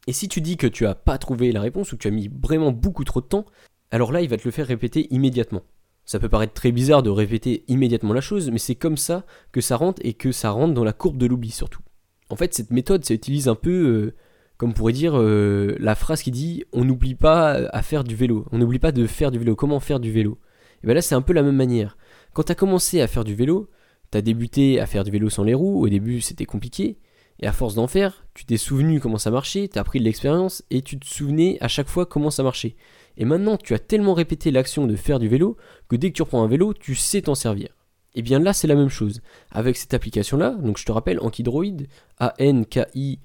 Et 0.08 0.14
si 0.14 0.30
tu 0.30 0.40
dis 0.40 0.56
que 0.56 0.68
tu 0.68 0.86
n'as 0.86 0.96
pas 0.96 1.18
trouvé 1.18 1.52
la 1.52 1.60
réponse 1.60 1.92
ou 1.92 1.98
que 1.98 2.04
tu 2.04 2.08
as 2.08 2.12
mis 2.12 2.30
vraiment 2.42 2.72
beaucoup 2.72 3.04
trop 3.04 3.20
de 3.20 3.26
temps, 3.26 3.46
alors 3.92 4.14
là 4.14 4.22
il 4.22 4.30
va 4.30 4.38
te 4.38 4.46
le 4.46 4.52
faire 4.52 4.68
répéter 4.68 5.14
immédiatement. 5.14 5.64
Ça 6.08 6.20
peut 6.20 6.30
paraître 6.30 6.54
très 6.54 6.72
bizarre 6.72 7.04
de 7.04 7.10
répéter 7.10 7.66
immédiatement 7.68 8.14
la 8.14 8.22
chose, 8.22 8.50
mais 8.50 8.60
c'est 8.60 8.76
comme 8.76 8.96
ça 8.96 9.26
que 9.52 9.60
ça 9.60 9.76
rentre 9.76 10.02
et 10.06 10.14
que 10.14 10.32
ça 10.32 10.52
rentre 10.52 10.74
dans 10.74 10.86
la 10.86 10.94
courbe 10.94 11.18
de 11.18 11.26
l'oubli 11.26 11.52
surtout. 11.52 11.82
En 12.30 12.38
fait, 12.38 12.54
cette 12.54 12.72
méthode, 12.72 13.04
ça 13.04 13.14
utilise 13.14 13.50
un 13.50 13.56
peu, 13.56 13.72
euh, 13.72 14.16
comme 14.56 14.74
pourrait 14.74 14.94
dire, 14.94 15.20
euh, 15.20 15.76
la 15.80 15.96
phrase 15.96 16.24
qui 16.24 16.32
dit 16.32 16.64
on 16.72 16.86
n'oublie 16.86 17.14
pas 17.16 17.52
à 17.52 17.82
faire 17.82 18.06
du 18.06 18.16
vélo. 18.16 18.46
On 18.54 18.58
n'oublie 18.58 18.80
pas 18.80 18.94
de 18.94 19.06
faire 19.06 19.32
du 19.32 19.38
vélo. 19.38 19.58
Comment 19.58 19.82
faire 19.82 20.00
du 20.00 20.10
vélo? 20.10 20.40
Et 20.82 20.88
bien 20.88 20.96
là, 20.96 21.02
c'est 21.02 21.14
un 21.14 21.22
peu 21.22 21.34
la 21.34 21.44
même 21.44 21.58
manière. 21.58 21.98
Quand 22.32 22.44
tu 22.44 22.54
as 22.54 22.56
commencé 22.56 23.02
à 23.02 23.08
faire 23.08 23.26
du 23.26 23.36
vélo, 23.36 23.70
tu 24.10 24.18
as 24.18 24.22
débuté 24.22 24.80
à 24.80 24.86
faire 24.86 25.04
du 25.04 25.12
vélo 25.12 25.30
sans 25.30 25.44
les 25.44 25.54
roues. 25.54 25.84
Au 25.84 25.90
début, 25.90 26.22
c'était 26.22 26.46
compliqué. 26.46 27.00
Et 27.42 27.48
à 27.48 27.52
force 27.52 27.76
d'en 27.76 27.88
faire, 27.88 28.26
tu 28.34 28.46
t'es 28.46 28.58
souvenu 28.58 29.02
comment 29.02 29.18
ça 29.18 29.30
marchait, 29.30 29.68
tu 29.68 29.78
as 29.78 29.82
appris 29.82 30.00
de 30.00 30.06
l'expérience 30.06 30.64
et 30.72 30.82
tu 30.82 30.98
te 30.98 31.06
souvenais 31.06 31.58
à 31.60 31.68
chaque 31.68 31.88
fois 31.88 32.06
comment 32.06 32.32
ça 32.32 32.44
marchait. 32.44 32.76
Et 33.18 33.26
maintenant, 33.26 33.58
tu 33.58 33.74
as 33.74 33.80
tellement 33.80 34.14
répété 34.14 34.52
l'action 34.52 34.86
de 34.88 34.96
faire 34.96 35.20
du 35.20 35.28
vélo 35.28 35.58
que 35.90 35.96
dès 35.96 36.12
que 36.12 36.16
tu 36.16 36.22
reprends 36.22 36.44
un 36.44 36.48
vélo, 36.48 36.74
tu 36.74 36.96
sais 36.96 37.24
t'en 37.24 37.36
servir. 37.36 37.70
Et 38.16 38.20
eh 38.20 38.24
bien 38.24 38.40
là, 38.40 38.54
c'est 38.54 38.68
la 38.68 38.76
même 38.76 38.90
chose. 38.90 39.22
Avec 39.52 39.78
cette 39.78 39.94
application-là, 39.94 40.52
donc 40.52 40.80
je 40.80 40.86
te 40.86 40.92
rappelle, 40.92 41.20
Ankydroid, 41.20 41.84
A-N-K-I-D-R-O-I-D, 42.18 43.20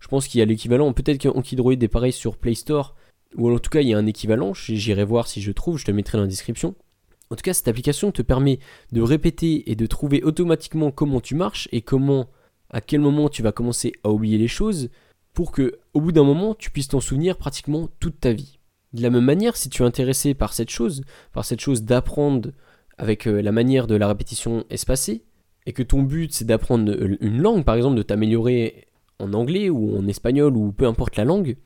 je 0.00 0.08
pense 0.08 0.26
qu'il 0.26 0.40
y 0.40 0.42
a 0.42 0.44
l'équivalent, 0.44 0.92
peut-être 0.92 1.18
qu'Ankydroid 1.18 1.74
est 1.74 1.88
pareil 1.88 2.12
sur 2.12 2.36
Play 2.36 2.54
Store, 2.54 2.96
ou 3.36 3.48
en 3.48 3.58
tout 3.60 3.70
cas 3.70 3.80
il 3.80 3.88
y 3.88 3.94
a 3.94 3.98
un 3.98 4.06
équivalent, 4.06 4.54
j'irai 4.54 5.04
voir 5.04 5.28
si 5.28 5.40
je 5.40 5.52
trouve, 5.52 5.78
je 5.78 5.84
te 5.84 5.92
mettrai 5.92 6.18
dans 6.18 6.22
la 6.22 6.28
description. 6.28 6.74
En 7.30 7.36
tout 7.36 7.42
cas, 7.42 7.54
cette 7.54 7.68
application 7.68 8.10
te 8.10 8.22
permet 8.22 8.58
de 8.90 9.00
répéter 9.02 9.70
et 9.70 9.76
de 9.76 9.86
trouver 9.86 10.22
automatiquement 10.24 10.90
comment 10.90 11.20
tu 11.20 11.36
marches 11.36 11.68
et 11.70 11.80
comment, 11.80 12.28
à 12.70 12.80
quel 12.80 13.00
moment 13.00 13.28
tu 13.28 13.42
vas 13.42 13.52
commencer 13.52 13.92
à 14.02 14.10
oublier 14.10 14.36
les 14.36 14.48
choses 14.48 14.90
pour 15.32 15.52
que, 15.52 15.78
au 15.94 16.00
bout 16.00 16.12
d'un 16.12 16.24
moment, 16.24 16.54
tu 16.54 16.70
puisses 16.70 16.88
t'en 16.88 17.00
souvenir 17.00 17.36
pratiquement 17.36 17.88
toute 18.00 18.20
ta 18.20 18.32
vie. 18.32 18.58
De 18.92 19.02
la 19.02 19.10
même 19.10 19.24
manière, 19.24 19.56
si 19.56 19.70
tu 19.70 19.82
es 19.82 19.86
intéressé 19.86 20.34
par 20.34 20.52
cette 20.52 20.70
chose, 20.70 21.02
par 21.32 21.44
cette 21.44 21.60
chose 21.60 21.82
d'apprendre 21.84 22.50
avec 22.98 23.26
euh, 23.26 23.40
la 23.40 23.52
manière 23.52 23.86
de 23.86 23.94
la 23.94 24.06
répétition 24.08 24.64
espacée, 24.68 25.24
et 25.66 25.72
que 25.72 25.82
ton 25.82 26.02
but 26.02 26.32
c'est 26.32 26.44
d'apprendre 26.44 26.90
euh, 26.92 27.16
une 27.20 27.40
langue, 27.40 27.64
par 27.64 27.76
exemple 27.76 27.96
de 27.96 28.02
t'améliorer 28.02 28.88
en 29.18 29.32
anglais 29.32 29.70
ou 29.70 29.96
en 29.96 30.06
espagnol 30.08 30.56
ou 30.56 30.72
peu 30.72 30.86
importe 30.86 31.16
la 31.16 31.24
langue, 31.24 31.56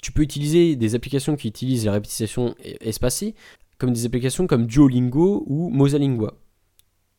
tu 0.00 0.12
peux 0.12 0.22
utiliser 0.22 0.76
des 0.76 0.94
applications 0.94 1.36
qui 1.36 1.48
utilisent 1.48 1.84
la 1.84 1.92
répétition 1.92 2.54
espacée, 2.80 3.34
comme 3.78 3.92
des 3.92 4.06
applications 4.06 4.46
comme 4.46 4.66
Duolingo 4.66 5.44
ou 5.46 5.68
Mosalingua. 5.70 6.34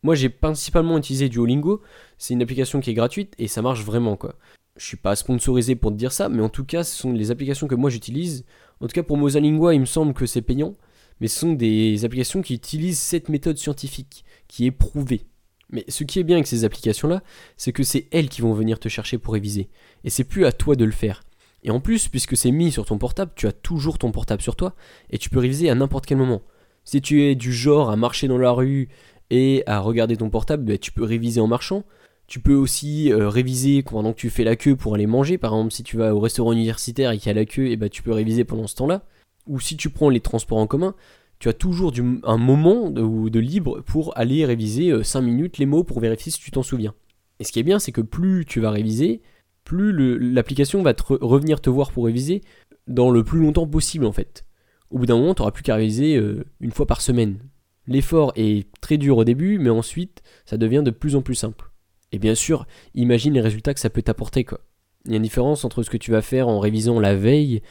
Moi 0.04 0.16
j'ai 0.16 0.30
principalement 0.30 0.98
utilisé 0.98 1.30
Duolingo, 1.30 1.82
c'est 2.18 2.34
une 2.34 2.42
application 2.42 2.80
qui 2.80 2.90
est 2.90 2.96
gratuite 2.96 3.34
et 3.38 3.48
ça 3.48 3.62
marche 3.62 3.84
vraiment 3.84 4.16
quoi. 4.16 4.36
Je 4.82 4.88
suis 4.88 4.98
pas 4.98 5.16
sponsorisé 5.16 5.76
pour 5.76 5.92
te 5.92 5.96
dire 5.96 6.12
ça, 6.12 6.28
mais 6.28 6.42
en 6.42 6.50
tout 6.50 6.66
cas 6.66 6.84
ce 6.84 6.98
sont 6.98 7.14
les 7.14 7.30
applications 7.30 7.68
que 7.68 7.76
moi 7.76 7.92
j'utilise. 7.92 8.46
En 8.80 8.88
tout 8.88 8.94
cas 8.94 9.04
pour 9.04 9.16
Mosalingua 9.16 9.76
il 9.76 9.82
me 9.82 9.86
semble 9.86 10.16
que 10.16 10.26
c'est 10.26 10.42
payant, 10.42 10.74
mais 11.20 11.28
ce 11.28 11.42
sont 11.42 11.54
des 11.54 12.04
applications 12.04 12.42
qui 12.42 12.56
utilisent 12.56 12.98
cette 12.98 13.30
méthode 13.30 13.60
scientifique, 13.60 14.26
qui 14.48 14.66
est 14.66 14.72
prouvée. 14.72 15.28
Mais 15.70 15.86
ce 15.88 16.04
qui 16.04 16.18
est 16.18 16.24
bien 16.24 16.38
avec 16.38 16.48
ces 16.48 16.66
applications-là, 16.66 17.22
c'est 17.58 17.74
que 17.74 17.84
c'est 17.84 18.08
elles 18.12 18.28
qui 18.28 18.42
vont 18.42 18.54
venir 18.54 18.80
te 18.80 18.90
chercher 18.90 19.20
pour 19.20 19.36
réviser. 19.36 19.70
Et 20.04 20.10
c'est 20.10 20.24
plus 20.24 20.48
à 20.48 20.52
toi 20.52 20.76
de 20.76 20.84
le 20.84 20.92
faire. 20.92 21.22
Et 21.62 21.70
en 21.70 21.80
plus, 21.80 22.08
puisque 22.08 22.36
c'est 22.36 22.50
mis 22.50 22.72
sur 22.72 22.86
ton 22.88 22.98
portable, 22.98 23.34
tu 23.36 23.46
as 23.46 23.52
toujours 23.52 24.00
ton 24.00 24.12
portable 24.12 24.42
sur 24.42 24.56
toi, 24.56 24.74
et 25.12 25.20
tu 25.20 25.30
peux 25.30 25.38
réviser 25.38 25.70
à 25.70 25.76
n'importe 25.76 26.08
quel 26.08 26.18
moment. 26.18 26.42
Si 26.86 27.04
tu 27.04 27.22
es 27.22 27.36
du 27.36 27.54
genre 27.54 27.92
à 27.92 27.98
marcher 27.98 28.28
dans 28.28 28.40
la 28.40 28.52
rue 28.52 28.90
et 29.30 29.62
à 29.68 29.80
regarder 29.80 30.18
ton 30.18 30.32
portable, 30.32 30.64
ben, 30.64 30.80
tu 30.80 30.92
peux 30.92 31.04
réviser 31.04 31.40
en 31.40 31.46
marchant. 31.46 31.84
Tu 32.32 32.40
peux 32.40 32.56
aussi 32.56 33.12
euh, 33.12 33.28
réviser 33.28 33.84
pendant 33.84 34.14
que 34.14 34.18
tu 34.18 34.30
fais 34.30 34.46
la 34.46 34.56
queue 34.56 34.78
pour 34.78 34.96
aller 34.96 35.06
manger. 35.06 35.38
Par 35.38 35.52
exemple, 35.52 35.74
si 35.74 35.84
tu 35.84 35.98
vas 35.98 36.16
au 36.16 36.22
restaurant 36.22 36.54
universitaire 36.54 37.12
et 37.12 37.18
qu'il 37.18 37.28
y 37.28 37.30
a 37.30 37.34
la 37.34 37.44
queue, 37.44 37.68
et 37.68 37.76
ben, 37.76 37.90
tu 37.90 38.04
peux 38.04 38.14
réviser 38.14 38.46
pendant 38.46 38.68
ce 38.68 38.76
temps-là 38.76 39.04
ou 39.48 39.60
si 39.60 39.76
tu 39.76 39.90
prends 39.90 40.08
les 40.08 40.22
transports 40.22 40.60
en 40.60 40.66
commun, 40.66 40.96
tu 41.40 41.50
as 41.50 41.54
toujours 41.54 41.92
un 42.24 42.38
moment 42.38 42.90
de, 42.90 43.40
libre 43.40 43.82
pour 43.82 44.18
aller 44.18 44.46
réviser 44.46 45.04
5 45.04 45.20
euh, 45.20 45.22
minutes 45.24 45.58
les 45.58 45.66
mots 45.66 45.84
pour 45.84 46.00
vérifier 46.00 46.32
si 46.32 46.40
tu 46.40 46.52
t'en 46.52 46.64
souviens. 46.64 46.96
Et 47.42 47.44
ce 47.44 47.52
qui 47.52 47.60
est 47.60 47.64
bien, 47.64 47.80
c'est 47.80 47.92
que 47.92 48.00
plus 48.00 48.46
tu 48.46 48.62
vas 48.62 48.72
réviser, 48.72 49.22
plus 49.66 49.92
l'application 50.18 50.82
va 50.84 50.94
revenir 51.20 51.60
te 51.60 51.70
voir 51.70 51.92
pour 51.92 52.06
réviser 52.06 52.44
dans 52.88 53.12
le 53.12 53.26
plus 53.26 53.42
longtemps 53.42 53.68
possible 53.68 54.06
en 54.06 54.14
fait. 54.14 54.46
Au 54.90 55.00
bout 55.00 55.06
d'un 55.06 55.18
moment, 55.18 55.36
tu 55.36 55.42
n'auras 55.42 55.52
plus 55.52 55.64
qu'à 55.64 55.76
réviser 55.76 56.16
euh, 56.16 56.46
une 56.62 56.72
fois 56.72 56.86
par 56.86 57.02
semaine. 57.02 57.40
L'effort 57.88 58.32
est 58.38 58.72
très 58.80 58.98
dur 58.98 59.18
au 59.18 59.26
début, 59.26 59.60
mais 59.60 59.70
ensuite, 59.70 60.22
ça 60.46 60.56
devient 60.56 60.84
de 60.86 60.92
plus 60.92 61.18
en 61.18 61.22
plus 61.22 61.36
simple. 61.36 61.71
Et 62.12 62.20
bien 62.20 62.36
sûr, 62.36 62.66
imagine 62.94 63.34
les 63.34 63.42
résultats 63.42 63.74
que 63.74 63.80
ça 63.80 63.90
peut 63.90 64.02
t'apporter 64.02 64.44
quoi. 64.44 64.62
Il 65.06 65.12
y 65.12 65.14
a 65.14 65.18
une 65.18 65.24
différence 65.24 65.66
entre 65.66 65.82
ce 65.84 65.90
que 65.90 65.98
tu 65.98 66.12
vas 66.12 66.22
faire 66.22 66.48
en 66.48 66.60
révisant 66.60 67.00
la 67.00 67.16
veille 67.16 67.62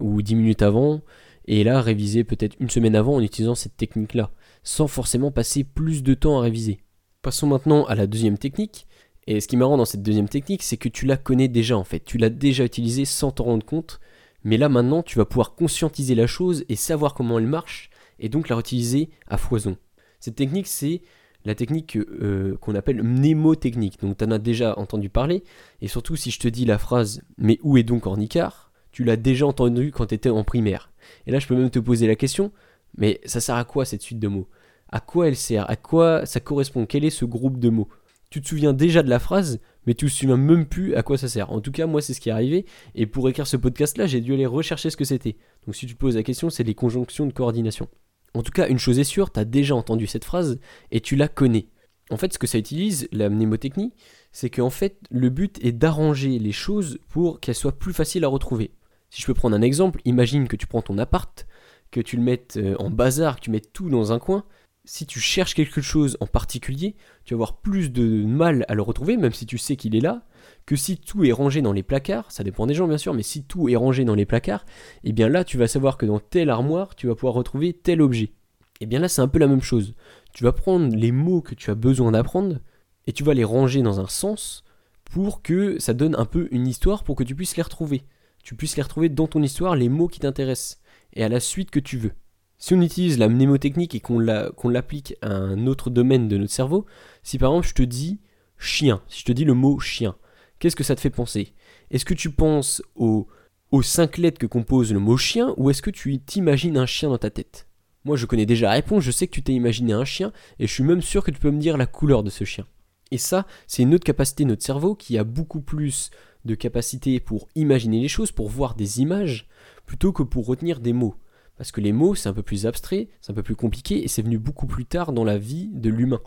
ou 0.00 0.22
10 0.22 0.34
minutes 0.36 0.62
avant, 0.62 1.02
et 1.46 1.64
là 1.64 1.80
réviser 1.80 2.24
peut-être 2.24 2.56
une 2.60 2.70
semaine 2.70 2.96
avant 2.96 3.16
en 3.16 3.20
utilisant 3.20 3.54
cette 3.54 3.76
technique-là, 3.76 4.30
sans 4.62 4.86
forcément 4.86 5.30
passer 5.30 5.64
plus 5.64 6.02
de 6.02 6.14
temps 6.14 6.38
à 6.38 6.42
réviser. 6.42 6.80
Passons 7.22 7.46
maintenant 7.46 7.84
à 7.84 7.94
la 7.94 8.06
deuxième 8.06 8.38
technique, 8.38 8.86
et 9.26 9.40
ce 9.40 9.48
qui 9.48 9.56
est 9.56 9.58
marrant 9.58 9.76
dans 9.76 9.84
cette 9.84 10.02
deuxième 10.02 10.28
technique, 10.28 10.62
c'est 10.62 10.76
que 10.76 10.88
tu 10.88 11.04
la 11.04 11.16
connais 11.16 11.48
déjà 11.48 11.76
en 11.76 11.84
fait, 11.84 12.00
tu 12.00 12.16
l'as 12.16 12.30
déjà 12.30 12.64
utilisée 12.64 13.04
sans 13.04 13.32
t'en 13.32 13.44
rendre 13.44 13.66
compte, 13.66 14.00
mais 14.44 14.56
là 14.56 14.68
maintenant 14.68 15.02
tu 15.02 15.18
vas 15.18 15.26
pouvoir 15.26 15.54
conscientiser 15.54 16.14
la 16.14 16.26
chose 16.26 16.64
et 16.68 16.76
savoir 16.76 17.12
comment 17.12 17.38
elle 17.38 17.46
marche, 17.46 17.90
et 18.18 18.28
donc 18.28 18.48
la 18.48 18.56
réutiliser 18.56 19.10
à 19.26 19.36
foison. 19.36 19.76
Cette 20.20 20.36
technique, 20.36 20.66
c'est 20.66 21.02
la 21.48 21.56
technique 21.56 21.96
euh, 21.96 22.56
qu'on 22.60 22.76
appelle 22.76 23.02
mnémotechnique. 23.02 24.00
Donc 24.00 24.18
tu 24.18 24.24
en 24.24 24.30
as 24.30 24.38
déjà 24.38 24.78
entendu 24.78 25.08
parler, 25.08 25.42
et 25.80 25.88
surtout 25.88 26.14
si 26.14 26.30
je 26.30 26.38
te 26.38 26.48
dis 26.48 26.64
la 26.64 26.78
phrase 26.78 27.22
Mais 27.38 27.58
où 27.62 27.76
est 27.76 27.82
donc 27.82 28.06
Ornicard 28.06 28.68
tu 28.98 29.04
l'as 29.04 29.16
déjà 29.16 29.46
entendu 29.46 29.92
quand 29.92 30.06
tu 30.06 30.14
étais 30.16 30.28
en 30.28 30.42
primaire. 30.42 30.90
Et 31.26 31.30
là, 31.30 31.38
je 31.38 31.46
peux 31.46 31.54
même 31.54 31.70
te 31.70 31.78
poser 31.78 32.08
la 32.08 32.16
question 32.16 32.50
Mais 32.96 33.20
ça 33.24 33.40
sert 33.40 33.54
à 33.54 33.64
quoi 33.64 33.84
cette 33.84 34.02
suite 34.02 34.18
de 34.18 34.26
mots? 34.26 34.48
À 34.90 34.98
quoi 34.98 35.28
elle 35.28 35.36
sert? 35.36 35.70
À 35.70 35.76
quoi 35.76 36.26
ça 36.26 36.40
correspond? 36.40 36.84
Quel 36.84 37.04
est 37.04 37.10
ce 37.10 37.24
groupe 37.24 37.60
de 37.60 37.68
mots? 37.68 37.88
Tu 38.30 38.40
te 38.40 38.48
souviens 38.48 38.72
déjà 38.72 39.04
de 39.04 39.08
la 39.08 39.20
phrase, 39.20 39.60
mais 39.86 39.94
tu 39.94 40.06
te 40.06 40.10
souviens 40.10 40.36
même 40.36 40.66
plus 40.66 40.96
à 40.96 41.02
quoi 41.04 41.16
ça 41.16 41.28
sert. 41.28 41.52
En 41.52 41.60
tout 41.60 41.70
cas, 41.70 41.86
moi, 41.86 42.02
c'est 42.02 42.12
ce 42.12 42.20
qui 42.20 42.28
est 42.28 42.32
arrivé. 42.32 42.66
Et 42.94 43.06
pour 43.06 43.28
écrire 43.28 43.46
ce 43.46 43.56
podcast-là, 43.56 44.06
j'ai 44.06 44.20
dû 44.20 44.34
aller 44.34 44.46
rechercher 44.46 44.90
ce 44.90 44.96
que 44.96 45.04
c'était. 45.04 45.36
Donc 45.64 45.76
si 45.76 45.86
tu 45.86 45.94
te 45.94 45.98
poses 45.98 46.16
la 46.16 46.22
question, 46.24 46.50
c'est 46.50 46.64
les 46.64 46.74
conjonctions 46.74 47.26
de 47.26 47.32
coordination. 47.32 47.88
En 48.34 48.42
tout 48.42 48.52
cas, 48.52 48.68
une 48.68 48.78
chose 48.78 48.98
est 48.98 49.04
sûre, 49.04 49.32
tu 49.32 49.40
as 49.40 49.44
déjà 49.44 49.74
entendu 49.74 50.06
cette 50.06 50.24
phrase 50.24 50.58
et 50.90 51.00
tu 51.00 51.16
la 51.16 51.28
connais. 51.28 51.68
En 52.10 52.16
fait, 52.16 52.32
ce 52.32 52.38
que 52.38 52.46
ça 52.46 52.58
utilise, 52.58 53.08
la 53.12 53.28
mnémotechnie, 53.28 53.92
c'est 54.32 54.50
qu'en 54.50 54.70
fait, 54.70 54.98
le 55.10 55.28
but 55.28 55.62
est 55.64 55.72
d'arranger 55.72 56.38
les 56.38 56.52
choses 56.52 56.98
pour 57.08 57.40
qu'elles 57.40 57.54
soient 57.54 57.78
plus 57.78 57.92
faciles 57.92 58.24
à 58.24 58.28
retrouver. 58.28 58.72
Si 59.10 59.22
je 59.22 59.26
peux 59.26 59.34
prendre 59.34 59.56
un 59.56 59.62
exemple, 59.62 60.00
imagine 60.04 60.48
que 60.48 60.56
tu 60.56 60.66
prends 60.66 60.82
ton 60.82 60.98
appart, 60.98 61.46
que 61.90 62.00
tu 62.00 62.16
le 62.16 62.22
mettes 62.22 62.56
euh, 62.56 62.76
en 62.78 62.90
bazar, 62.90 63.36
que 63.36 63.40
tu 63.42 63.50
mettes 63.50 63.72
tout 63.72 63.88
dans 63.88 64.12
un 64.12 64.18
coin. 64.18 64.44
Si 64.84 65.06
tu 65.06 65.20
cherches 65.20 65.54
quelque 65.54 65.80
chose 65.80 66.16
en 66.20 66.26
particulier, 66.26 66.94
tu 67.24 67.34
vas 67.34 67.36
avoir 67.36 67.60
plus 67.60 67.90
de 67.90 68.24
mal 68.24 68.64
à 68.68 68.74
le 68.74 68.82
retrouver, 68.82 69.16
même 69.16 69.32
si 69.32 69.46
tu 69.46 69.58
sais 69.58 69.76
qu'il 69.76 69.96
est 69.96 70.00
là, 70.00 70.26
que 70.66 70.76
si 70.76 70.98
tout 70.98 71.24
est 71.24 71.32
rangé 71.32 71.62
dans 71.62 71.72
les 71.72 71.82
placards, 71.82 72.30
ça 72.30 72.44
dépend 72.44 72.66
des 72.66 72.74
gens 72.74 72.88
bien 72.88 72.98
sûr, 72.98 73.14
mais 73.14 73.22
si 73.22 73.44
tout 73.44 73.68
est 73.68 73.76
rangé 73.76 74.04
dans 74.04 74.14
les 74.14 74.26
placards, 74.26 74.64
et 75.04 75.10
eh 75.10 75.12
bien 75.12 75.28
là 75.28 75.44
tu 75.44 75.58
vas 75.58 75.68
savoir 75.68 75.96
que 75.96 76.06
dans 76.06 76.20
telle 76.20 76.50
armoire, 76.50 76.94
tu 76.94 77.06
vas 77.06 77.14
pouvoir 77.14 77.34
retrouver 77.34 77.72
tel 77.72 78.02
objet. 78.02 78.32
Et 78.80 78.84
eh 78.84 78.86
bien 78.86 79.00
là 79.00 79.08
c'est 79.08 79.22
un 79.22 79.28
peu 79.28 79.38
la 79.38 79.48
même 79.48 79.62
chose. 79.62 79.94
Tu 80.32 80.44
vas 80.44 80.52
prendre 80.52 80.94
les 80.94 81.12
mots 81.12 81.40
que 81.40 81.54
tu 81.54 81.70
as 81.70 81.74
besoin 81.74 82.12
d'apprendre, 82.12 82.58
et 83.06 83.12
tu 83.12 83.24
vas 83.24 83.34
les 83.34 83.44
ranger 83.44 83.82
dans 83.82 84.00
un 84.00 84.06
sens 84.06 84.64
pour 85.04 85.42
que 85.42 85.78
ça 85.78 85.94
donne 85.94 86.14
un 86.16 86.26
peu 86.26 86.48
une 86.50 86.66
histoire 86.66 87.02
pour 87.02 87.16
que 87.16 87.24
tu 87.24 87.34
puisses 87.34 87.56
les 87.56 87.62
retrouver. 87.62 88.02
Tu 88.44 88.54
puisses 88.54 88.76
les 88.76 88.82
retrouver 88.82 89.08
dans 89.08 89.26
ton 89.26 89.42
histoire, 89.42 89.74
les 89.74 89.88
mots 89.88 90.08
qui 90.08 90.20
t'intéressent, 90.20 90.80
et 91.14 91.24
à 91.24 91.28
la 91.28 91.40
suite 91.40 91.70
que 91.70 91.80
tu 91.80 91.96
veux. 91.96 92.12
Si 92.58 92.74
on 92.74 92.82
utilise 92.82 93.18
la 93.18 93.28
mnémotechnique 93.28 93.94
et 93.94 94.00
qu'on 94.00 94.18
l'applique 94.18 95.14
à 95.22 95.32
un 95.32 95.66
autre 95.66 95.90
domaine 95.90 96.28
de 96.28 96.36
notre 96.36 96.52
cerveau, 96.52 96.86
si 97.22 97.38
par 97.38 97.52
exemple 97.52 97.68
je 97.68 97.74
te 97.74 97.82
dis 97.82 98.20
chien, 98.58 99.00
si 99.08 99.20
je 99.20 99.24
te 99.24 99.32
dis 99.32 99.44
le 99.44 99.54
mot 99.54 99.78
chien, 99.78 100.16
qu'est-ce 100.58 100.76
que 100.76 100.84
ça 100.84 100.94
te 100.94 101.00
fait 101.00 101.10
penser? 101.10 101.54
Est-ce 101.90 102.04
que 102.04 102.14
tu 102.14 102.30
penses 102.30 102.82
aux, 102.94 103.26
aux 103.70 103.82
cinq 103.82 104.18
lettres 104.18 104.38
que 104.38 104.46
compose 104.46 104.92
le 104.92 104.98
mot 104.98 105.16
chien 105.16 105.54
ou 105.56 105.70
est-ce 105.70 105.82
que 105.82 105.90
tu 105.90 106.18
t'imagines 106.20 106.78
un 106.78 106.86
chien 106.86 107.08
dans 107.08 107.18
ta 107.18 107.30
tête? 107.30 107.66
Moi 108.04 108.16
je 108.16 108.26
connais 108.26 108.46
déjà 108.46 108.66
la 108.68 108.72
réponse, 108.74 109.04
je 109.04 109.10
sais 109.10 109.26
que 109.26 109.34
tu 109.34 109.42
t'es 109.42 109.54
imaginé 109.54 109.92
un 109.92 110.04
chien 110.04 110.32
et 110.58 110.66
je 110.66 110.72
suis 110.72 110.84
même 110.84 111.02
sûr 111.02 111.24
que 111.24 111.30
tu 111.30 111.40
peux 111.40 111.50
me 111.50 111.60
dire 111.60 111.76
la 111.76 111.86
couleur 111.86 112.22
de 112.22 112.30
ce 112.30 112.44
chien. 112.44 112.66
Et 113.10 113.18
ça, 113.18 113.46
c'est 113.66 113.82
une 113.82 113.94
autre 113.94 114.04
capacité 114.04 114.44
de 114.44 114.50
notre 114.50 114.64
cerveau 114.64 114.94
qui 114.94 115.16
a 115.18 115.24
beaucoup 115.24 115.60
plus 115.60 116.10
de 116.44 116.54
capacité 116.54 117.20
pour 117.20 117.48
imaginer 117.54 118.00
les 118.00 118.08
choses, 118.08 118.32
pour 118.32 118.48
voir 118.48 118.74
des 118.74 119.00
images, 119.00 119.48
plutôt 119.86 120.12
que 120.12 120.22
pour 120.22 120.46
retenir 120.46 120.80
des 120.80 120.92
mots. 120.92 121.14
Parce 121.56 121.72
que 121.72 121.80
les 121.80 121.92
mots, 121.92 122.14
c'est 122.14 122.28
un 122.28 122.34
peu 122.34 122.42
plus 122.42 122.66
abstrait, 122.66 123.08
c'est 123.20 123.32
un 123.32 123.34
peu 123.34 123.42
plus 123.42 123.56
compliqué, 123.56 124.04
et 124.04 124.08
c'est 124.08 124.22
venu 124.22 124.38
beaucoup 124.38 124.66
plus 124.66 124.84
tard 124.84 125.12
dans 125.12 125.24
la 125.24 125.38
vie 125.38 125.70
de 125.72 125.90
l'humain. 125.90 126.20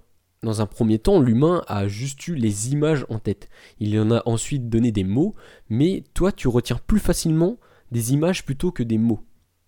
Dans 0.44 0.60
un 0.60 0.66
premier 0.66 0.98
temps, 0.98 1.20
l'humain 1.20 1.64
a 1.68 1.88
juste 1.88 2.28
eu 2.28 2.34
les 2.34 2.72
images 2.72 3.06
en 3.10 3.20
tête. 3.20 3.48
Il 3.80 4.00
en 4.00 4.10
a 4.10 4.24
ensuite 4.26 4.70
donné 4.70 4.92
des 4.92 5.04
mots, 5.04 5.36
mais 5.70 6.04
toi, 6.16 6.32
tu 6.32 6.48
retiens 6.48 6.80
plus 6.88 7.00
facilement 7.00 7.58
des 7.92 8.14
images 8.14 8.44
plutôt 8.44 8.72
que 8.72 8.82
des 8.82 8.98
mots. 8.98 9.20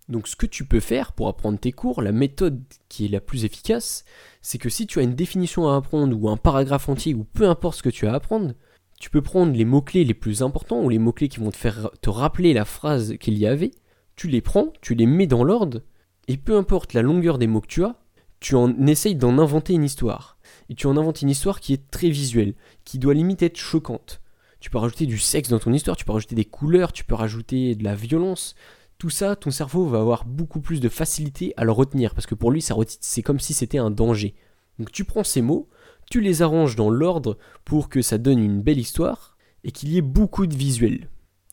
Donc 0.09 0.27
ce 0.27 0.35
que 0.35 0.47
tu 0.47 0.65
peux 0.65 0.79
faire 0.79 1.13
pour 1.13 1.27
apprendre 1.27 1.59
tes 1.59 1.71
cours, 1.71 2.01
la 2.01 2.11
méthode 2.11 2.63
qui 2.89 3.05
est 3.05 3.09
la 3.09 3.21
plus 3.21 3.45
efficace, 3.45 4.03
c'est 4.41 4.57
que 4.57 4.69
si 4.69 4.87
tu 4.87 4.99
as 4.99 5.03
une 5.03 5.15
définition 5.15 5.69
à 5.69 5.75
apprendre 5.75 6.17
ou 6.19 6.27
un 6.27 6.37
paragraphe 6.37 6.89
entier 6.89 7.13
ou 7.13 7.23
peu 7.23 7.47
importe 7.47 7.77
ce 7.77 7.83
que 7.83 7.89
tu 7.89 8.07
as 8.07 8.11
à 8.11 8.15
apprendre, 8.15 8.53
tu 8.99 9.11
peux 9.11 9.21
prendre 9.21 9.53
les 9.53 9.65
mots-clés 9.65 10.03
les 10.03 10.13
plus 10.15 10.41
importants 10.41 10.81
ou 10.81 10.89
les 10.89 10.99
mots-clés 10.99 11.29
qui 11.29 11.39
vont 11.39 11.51
te 11.51 11.57
faire 11.57 11.91
te 12.01 12.09
rappeler 12.09 12.53
la 12.53 12.65
phrase 12.65 13.15
qu'il 13.19 13.37
y 13.37 13.45
avait, 13.45 13.71
tu 14.15 14.27
les 14.27 14.41
prends, 14.41 14.73
tu 14.81 14.95
les 14.95 15.05
mets 15.05 15.27
dans 15.27 15.43
l'ordre, 15.43 15.81
et 16.27 16.37
peu 16.37 16.57
importe 16.57 16.93
la 16.93 17.01
longueur 17.01 17.37
des 17.37 17.47
mots 17.47 17.61
que 17.61 17.67
tu 17.67 17.83
as, 17.83 17.95
tu 18.39 18.55
en 18.55 18.87
essayes 18.87 19.15
d'en 19.15 19.39
inventer 19.39 19.73
une 19.73 19.83
histoire 19.83 20.37
et 20.73 20.75
tu 20.75 20.87
en 20.87 20.97
inventes 20.97 21.21
une 21.21 21.29
histoire 21.29 21.59
qui 21.59 21.71
est 21.71 21.91
très 21.91 22.09
visuelle, 22.09 22.55
qui 22.83 22.97
doit 22.97 23.13
limite 23.13 23.43
être 23.43 23.57
choquante. 23.57 24.21
Tu 24.59 24.71
peux 24.71 24.79
rajouter 24.79 25.05
du 25.05 25.19
sexe 25.19 25.49
dans 25.49 25.59
ton 25.59 25.71
histoire, 25.71 25.95
tu 25.95 26.03
peux 26.03 26.13
rajouter 26.13 26.33
des 26.33 26.45
couleurs, 26.45 26.91
tu 26.91 27.03
peux 27.03 27.13
rajouter 27.13 27.75
de 27.75 27.83
la 27.83 27.93
violence. 27.93 28.55
Tout 28.97 29.11
ça, 29.11 29.35
ton 29.35 29.51
cerveau 29.51 29.85
va 29.85 29.99
avoir 29.99 30.25
beaucoup 30.25 30.61
plus 30.61 30.79
de 30.79 30.89
facilité 30.89 31.53
à 31.57 31.63
le 31.63 31.71
retenir, 31.71 32.15
parce 32.15 32.25
que 32.25 32.33
pour 32.33 32.49
lui, 32.49 32.63
c'est 32.63 33.21
comme 33.21 33.39
si 33.39 33.53
c'était 33.53 33.77
un 33.77 33.91
danger. 33.91 34.33
Donc 34.79 34.91
tu 34.91 35.05
prends 35.05 35.23
ces 35.23 35.43
mots, 35.43 35.69
tu 36.09 36.21
les 36.21 36.41
arranges 36.41 36.75
dans 36.75 36.89
l'ordre 36.89 37.37
pour 37.65 37.87
que 37.87 38.01
ça 38.01 38.17
donne 38.17 38.39
une 38.39 38.63
belle 38.63 38.79
histoire, 38.79 39.37
et 39.63 39.71
qu'il 39.71 39.89
y 39.89 39.97
ait 39.99 40.01
beaucoup 40.01 40.47
de 40.47 40.55
visuels. 40.55 41.07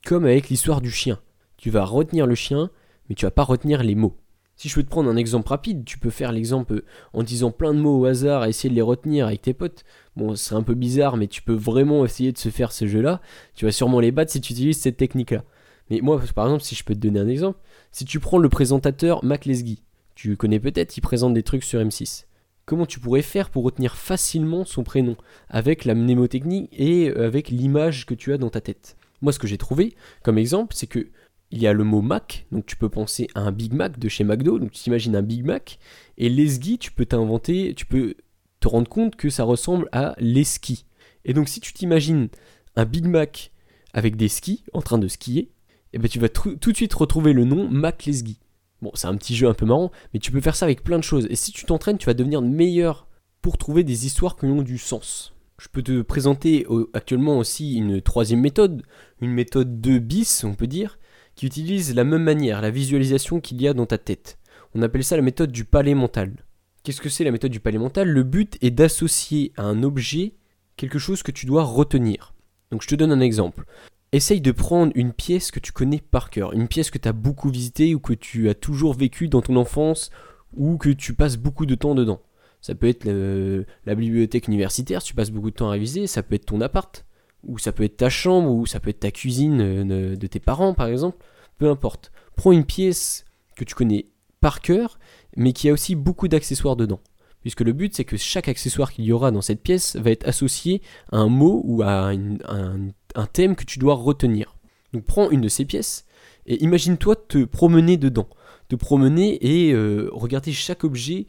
Comme 0.07 0.25
avec 0.25 0.49
l'histoire 0.49 0.81
du 0.81 0.91
chien. 0.91 1.21
Tu 1.59 1.69
vas 1.69 1.85
retenir 1.85 2.27
le 2.27 2.35
chien, 2.35 2.71
mais 3.11 3.15
tu 3.15 3.27
vas 3.27 3.31
pas 3.31 3.45
retenir 3.45 3.83
les 3.83 3.97
mots. 3.97 4.17
Si 4.61 4.69
je 4.69 4.75
peux 4.75 4.83
te 4.83 4.91
prendre 4.91 5.09
un 5.09 5.17
exemple 5.17 5.49
rapide, 5.49 5.87
tu 5.87 5.99
peux 5.99 6.11
faire 6.11 6.33
l'exemple 6.33 6.83
en 7.15 7.23
disant 7.23 7.51
plein 7.51 7.73
de 7.73 7.79
mots 7.79 7.99
au 7.99 8.05
hasard 8.05 8.45
et 8.45 8.51
essayer 8.51 8.69
de 8.69 8.75
les 8.75 8.83
retenir 8.83 9.29
avec 9.29 9.41
tes 9.41 9.55
potes. 9.55 9.85
Bon, 10.17 10.37
c'est 10.37 10.55
un 10.55 10.63
peu 10.63 10.75
bizarre, 10.75 11.17
mais 11.17 11.29
tu 11.29 11.41
peux 11.41 11.55
vraiment 11.55 12.05
essayer 12.05 12.31
de 12.31 12.37
se 12.37 12.51
faire 12.51 12.71
ce 12.71 12.87
jeu-là. 12.87 13.23
Tu 13.55 13.65
vas 13.65 13.73
sûrement 13.73 14.01
les 14.01 14.13
battre 14.13 14.33
si 14.33 14.39
tu 14.43 14.53
utilises 14.53 14.79
cette 14.79 14.99
technique-là. 14.99 15.45
Mais 15.89 16.01
moi, 16.03 16.21
par 16.35 16.45
exemple, 16.45 16.63
si 16.63 16.75
je 16.75 16.85
peux 16.85 16.95
te 16.95 17.01
donner 17.01 17.21
un 17.21 17.29
exemple, 17.29 17.59
si 17.91 18.05
tu 18.05 18.21
prends 18.21 18.37
le 18.37 18.51
présentateur 18.51 19.25
Mac 19.25 19.47
Lesguy, 19.47 19.83
tu 20.15 20.37
connais 20.37 20.61
peut-être, 20.61 20.95
il 20.95 21.01
présente 21.01 21.33
des 21.33 21.43
trucs 21.43 21.65
sur 21.65 21.81
M6. 21.81 22.27
Comment 22.67 22.85
tu 22.85 23.01
pourrais 23.01 23.23
faire 23.23 23.49
pour 23.49 23.65
retenir 23.65 23.97
facilement 23.97 24.67
son 24.67 24.83
prénom 24.85 25.17
avec 25.49 25.87
la 25.87 25.95
mnémotechnie 25.95 26.69
et 26.75 27.09
euh, 27.09 27.27
avec 27.27 27.49
l'image 27.49 28.05
que 28.05 28.13
tu 28.13 28.35
as 28.35 28.37
dans 28.37 28.51
ta 28.51 28.61
tête? 28.61 28.99
Moi, 29.23 29.33
ce 29.33 29.39
que 29.39 29.47
j'ai 29.47 29.57
trouvé 29.57 29.95
comme 30.23 30.37
exemple, 30.37 30.75
c'est 30.77 30.87
que 30.87 31.09
il 31.51 31.61
y 31.61 31.67
a 31.67 31.73
le 31.73 31.85
mot 31.85 32.01
Mac, 32.01 32.47
donc 32.53 32.67
tu 32.67 32.77
peux 32.77 32.89
penser 32.89 33.29
à 33.35 33.41
un 33.41 33.53
Big 33.53 33.73
Mac 33.73 33.99
de 33.99 34.09
chez 34.09 34.25
McDo, 34.25 34.59
donc 34.59 34.71
tu 34.71 34.83
t'imagines 34.83 35.17
un 35.17 35.23
Big 35.23 35.45
Mac, 35.45 35.79
et 36.17 36.29
l'esqui, 36.29 36.79
tu 36.79 36.93
peux 36.93 37.07
t'inventer, 37.07 37.75
tu 37.75 37.87
peux 37.87 38.15
te 38.61 38.69
rendre 38.69 38.89
compte 38.89 39.17
que 39.17 39.31
ça 39.31 39.45
ressemble 39.45 39.89
à 39.93 40.15
l'esqui. 40.19 40.87
Et 41.25 41.35
donc 41.35 41.49
si 41.49 41.61
tu 41.61 41.73
t'imagines 41.73 42.29
un 42.77 42.85
Big 42.85 43.07
Mac 43.07 43.53
avec 43.93 44.17
des 44.17 44.29
skis, 44.29 44.65
en 44.73 44.83
train 44.83 44.99
de 44.99 45.09
skier, 45.09 45.51
et 45.93 45.97
eh 45.97 45.99
ben 45.99 46.09
tu 46.09 46.21
vas 46.21 46.29
tout 46.29 46.55
de 46.55 46.77
suite 46.77 46.95
retrouver 46.95 47.33
le 47.33 47.45
nom 47.45 47.69
Mac 47.69 48.05
Lesgui. 48.05 48.39
Bon, 48.81 48.93
c'est 48.95 49.09
un 49.09 49.17
petit 49.17 49.35
jeu 49.35 49.49
un 49.49 49.55
peu 49.55 49.67
marrant, 49.67 49.91
mais 50.15 50.21
tu 50.21 50.31
peux 50.31 50.41
faire 50.41 50.55
ça 50.55 50.67
avec 50.67 50.85
plein 50.85 50.99
de 50.99 51.05
choses. 51.05 51.27
Et 51.29 51.35
si 51.35 51.51
tu 51.51 51.65
t'entraînes, 51.65 51.99
tu 51.99 52.07
vas 52.07 52.15
devenir 52.15 52.43
meilleur 52.43 53.09
pour 53.43 53.59
trouver 53.59 53.83
des 53.83 54.07
histoires 54.07 54.37
qui 54.37 54.47
ont 54.47 54.63
du 54.63 54.79
sens. 54.79 55.35
Je 55.59 55.67
peux 55.69 55.83
te 55.83 56.01
présenter 56.03 56.65
actuellement 56.95 57.39
aussi 57.39 57.75
une 57.75 58.01
troisième 58.01 58.41
méthode, 58.41 58.83
une 59.21 59.33
méthode 59.33 59.81
2 59.81 59.99
bis, 59.99 60.45
on 60.45 60.55
peut 60.55 60.69
dire, 60.69 61.00
qui 61.41 61.47
utilise 61.47 61.95
la 61.95 62.05
même 62.05 62.23
manière, 62.23 62.61
la 62.61 62.71
visualisation 62.71 63.41
qu'il 63.41 63.63
y 63.63 63.67
a 63.67 63.73
dans 63.73 63.87
ta 63.87 63.97
tête. 63.97 64.39
On 64.75 64.83
appelle 64.83 65.03
ça 65.03 65.17
la 65.17 65.23
méthode 65.23 65.51
du 65.51 65.65
palais 65.65 65.95
mental. 65.95 66.35
Qu'est-ce 66.83 67.01
que 67.01 67.09
c'est 67.09 67.25
la 67.25 67.31
méthode 67.31 67.51
du 67.51 67.61
palais 67.61 67.79
mental? 67.79 68.11
Le 68.11 68.25
but 68.25 68.59
est 68.61 68.71
d'associer 68.71 69.51
à 69.57 69.63
un 69.63 69.83
objet 69.83 70.35
quelque 70.77 70.99
chose 70.99 71.23
que 71.23 71.31
tu 71.31 71.47
dois 71.47 71.65
retenir. 71.65 72.35
Donc 72.71 72.83
je 72.83 72.89
te 72.89 72.95
donne 72.95 73.11
un 73.11 73.21
exemple. 73.21 73.65
Essaye 74.13 74.43
de 74.43 74.53
prendre 74.53 74.93
une 74.95 75.15
pièce 75.15 75.51
que 75.51 75.61
tu 75.61 75.73
connais 75.73 76.03
par 76.03 76.29
cœur, 76.29 76.53
une 76.53 76.69
pièce 76.69 76.91
que 76.91 76.99
tu 76.99 77.09
as 77.09 77.15
beaucoup 77.15 77.49
visitée 77.49 77.95
ou 77.95 78.01
que 78.01 78.13
tu 78.13 78.51
as 78.51 78.55
toujours 78.55 78.93
vécue 78.93 79.29
dans 79.29 79.41
ton 79.41 79.57
enfance 79.57 80.11
ou 80.53 80.77
que 80.77 80.91
tu 80.91 81.15
passes 81.15 81.39
beaucoup 81.39 81.65
de 81.65 81.75
temps 81.75 81.95
dedans. 81.95 82.21
Ça 82.61 82.75
peut 82.75 82.87
être 82.87 83.07
la 83.07 83.95
bibliothèque 83.95 84.47
universitaire, 84.47 85.01
si 85.01 85.09
tu 85.09 85.15
passes 85.15 85.31
beaucoup 85.31 85.51
de 85.51 85.57
temps 85.57 85.69
à 85.69 85.73
réviser, 85.73 86.07
ça 86.07 86.23
peut 86.23 86.35
être 86.35 86.45
ton 86.45 86.61
appart, 86.61 87.07
ou 87.45 87.59
ça 87.59 87.73
peut 87.73 87.85
être 87.85 87.97
ta 87.97 88.11
chambre, 88.11 88.51
ou 88.51 88.67
ça 88.67 88.81
peut 88.81 88.91
être 88.91 89.01
ta 89.01 89.11
cuisine 89.11 89.61
euh, 89.61 90.17
de 90.17 90.27
tes 90.27 90.41
parents 90.41 90.75
par 90.75 90.89
exemple 90.89 91.19
peu 91.61 91.71
importe. 91.71 92.11
Prends 92.35 92.51
une 92.51 92.65
pièce 92.65 93.25
que 93.55 93.63
tu 93.63 93.77
connais 93.77 94.07
par 94.41 94.63
cœur, 94.63 94.99
mais 95.37 95.53
qui 95.53 95.69
a 95.69 95.73
aussi 95.73 95.95
beaucoup 95.95 96.27
d'accessoires 96.27 96.75
dedans. 96.75 97.01
Puisque 97.43 97.61
le 97.61 97.73
but, 97.73 97.95
c'est 97.95 98.05
que 98.05 98.17
chaque 98.17 98.49
accessoire 98.49 98.93
qu'il 98.93 99.05
y 99.05 99.13
aura 99.13 99.31
dans 99.31 99.43
cette 99.43 99.63
pièce 99.63 99.97
va 99.97 100.11
être 100.11 100.27
associé 100.27 100.83
à 101.13 101.19
un 101.19 101.29
mot 101.29 101.63
ou 101.65 101.83
à 101.83 102.11
un, 102.11 103.27
thème 103.33 103.57
que 103.57 103.65
tu 103.65 103.79
dois 103.79 103.95
retenir. 103.95 104.57
Donc 104.93 105.05
prends 105.05 105.31
une 105.31 105.43
de 105.43 105.49
ces 105.49 105.65
pièces 105.65 106.07
et 106.47 106.63
imagine-toi 106.65 107.15
te 107.17 107.45
promener 107.45 107.97
dedans. 107.97 108.29
Te 108.69 108.77
promener 108.77 109.39
et 109.43 109.73
euh, 109.73 110.09
regarder 110.13 110.53
chaque 110.53 110.85
objet, 110.85 111.27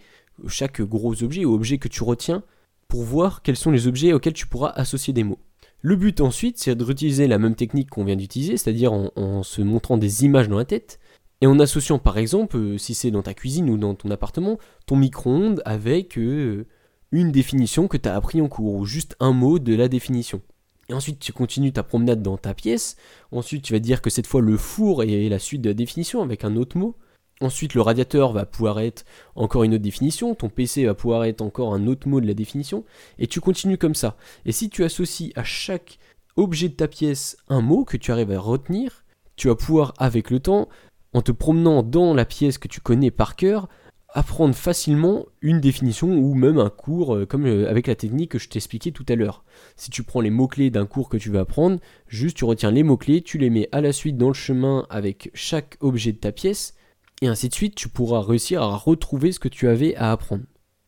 chaque 0.47 0.81
gros 0.81 1.23
objet 1.23 1.43
ou 1.43 1.53
objet 1.53 1.77
que 1.77 1.87
tu 1.87 2.03
retiens 2.03 2.43
pour 2.87 3.03
voir 3.03 3.41
quels 3.41 3.57
sont 3.57 3.71
les 3.71 3.87
objets 3.87 4.13
auxquels 4.13 4.33
tu 4.33 4.47
pourras 4.47 4.69
associer 4.69 5.13
des 5.13 5.23
mots. 5.23 5.39
Le 5.81 5.95
but 5.95 6.21
ensuite, 6.21 6.59
c'est 6.59 6.75
de 6.75 6.83
réutiliser 6.83 7.27
la 7.27 7.39
même 7.39 7.55
technique 7.55 7.89
qu'on 7.89 8.05
vient 8.05 8.15
d'utiliser, 8.15 8.55
c'est-à-dire 8.55 8.93
en, 8.93 9.43
se 9.43 9.61
montrant 9.61 9.97
des 9.97 10.23
images 10.25 10.47
dans 10.47 10.57
la 10.57 10.65
tête, 10.65 10.99
et 11.41 11.47
en 11.47 11.59
associant 11.59 11.97
par 11.97 12.19
exemple, 12.19 12.57
euh, 12.57 12.77
si 12.77 12.93
c'est 12.93 13.09
dans 13.09 13.23
ta 13.23 13.33
cuisine 13.33 13.67
ou 13.69 13.77
dans 13.77 13.95
ton 13.95 14.11
appartement, 14.11 14.59
ton 14.85 14.95
micro-ondes 14.95 15.63
avec 15.65 16.19
euh, 16.19 16.67
une 17.11 17.31
définition 17.31 17.87
que 17.87 17.97
tu 17.97 18.07
as 18.07 18.15
appris 18.15 18.41
en 18.41 18.47
cours, 18.47 18.75
ou 18.75 18.85
juste 18.85 19.15
un 19.19 19.31
mot 19.31 19.57
de 19.57 19.73
la 19.73 19.87
définition. 19.87 20.41
Et 20.89 20.93
ensuite, 20.93 21.19
tu 21.19 21.33
continues 21.33 21.71
ta 21.71 21.83
promenade 21.83 22.21
dans 22.21 22.37
ta 22.37 22.53
pièce. 22.53 22.97
Ensuite, 23.31 23.63
tu 23.63 23.73
vas 23.73 23.79
dire 23.79 24.01
que 24.01 24.09
cette 24.09 24.27
fois, 24.27 24.41
le 24.41 24.57
four 24.57 25.03
est 25.03 25.29
la 25.29 25.39
suite 25.39 25.61
de 25.61 25.69
la 25.69 25.73
définition 25.73 26.21
avec 26.21 26.43
un 26.43 26.57
autre 26.57 26.77
mot. 26.77 26.97
Ensuite, 27.41 27.73
le 27.73 27.81
radiateur 27.81 28.31
va 28.33 28.45
pouvoir 28.45 28.79
être 28.79 29.03
encore 29.35 29.63
une 29.63 29.73
autre 29.73 29.83
définition, 29.83 30.35
ton 30.35 30.49
PC 30.49 30.85
va 30.85 30.93
pouvoir 30.93 31.25
être 31.25 31.41
encore 31.41 31.73
un 31.73 31.87
autre 31.87 32.07
mot 32.07 32.21
de 32.21 32.27
la 32.27 32.35
définition, 32.35 32.85
et 33.17 33.25
tu 33.25 33.41
continues 33.41 33.79
comme 33.79 33.95
ça. 33.95 34.15
Et 34.45 34.51
si 34.51 34.69
tu 34.69 34.83
associes 34.83 35.33
à 35.35 35.43
chaque 35.43 35.97
objet 36.35 36.69
de 36.69 36.75
ta 36.75 36.87
pièce 36.87 37.37
un 37.49 37.61
mot 37.61 37.83
que 37.83 37.97
tu 37.97 38.11
arrives 38.11 38.31
à 38.31 38.39
retenir, 38.39 39.03
tu 39.35 39.47
vas 39.47 39.55
pouvoir, 39.55 39.93
avec 39.97 40.29
le 40.29 40.39
temps, 40.39 40.69
en 41.13 41.23
te 41.23 41.31
promenant 41.31 41.81
dans 41.81 42.13
la 42.13 42.25
pièce 42.25 42.59
que 42.59 42.67
tu 42.67 42.79
connais 42.79 43.09
par 43.09 43.35
cœur, 43.35 43.67
apprendre 44.13 44.53
facilement 44.53 45.25
une 45.41 45.59
définition 45.59 46.09
ou 46.09 46.35
même 46.35 46.59
un 46.59 46.69
cours 46.69 47.15
euh, 47.15 47.25
comme 47.25 47.45
euh, 47.45 47.69
avec 47.69 47.87
la 47.87 47.95
technique 47.95 48.31
que 48.31 48.39
je 48.39 48.49
t'expliquais 48.49 48.91
tout 48.91 49.05
à 49.07 49.15
l'heure. 49.15 49.43
Si 49.77 49.89
tu 49.89 50.03
prends 50.03 50.21
les 50.21 50.29
mots-clés 50.29 50.69
d'un 50.69 50.85
cours 50.85 51.09
que 51.09 51.17
tu 51.17 51.31
vas 51.31 51.41
apprendre, 51.41 51.79
juste 52.07 52.37
tu 52.37 52.45
retiens 52.45 52.71
les 52.71 52.83
mots-clés, 52.83 53.21
tu 53.21 53.37
les 53.37 53.49
mets 53.49 53.69
à 53.71 53.81
la 53.81 53.93
suite 53.93 54.17
dans 54.17 54.27
le 54.27 54.33
chemin 54.33 54.85
avec 54.89 55.31
chaque 55.33 55.77
objet 55.79 56.11
de 56.11 56.17
ta 56.17 56.31
pièce, 56.31 56.75
et 57.21 57.27
ainsi 57.27 57.49
de 57.49 57.53
suite, 57.53 57.75
tu 57.75 57.87
pourras 57.87 58.21
réussir 58.21 58.61
à 58.61 58.75
retrouver 58.75 59.31
ce 59.31 59.39
que 59.39 59.47
tu 59.47 59.67
avais 59.67 59.95
à 59.95 60.11
apprendre. 60.11 60.43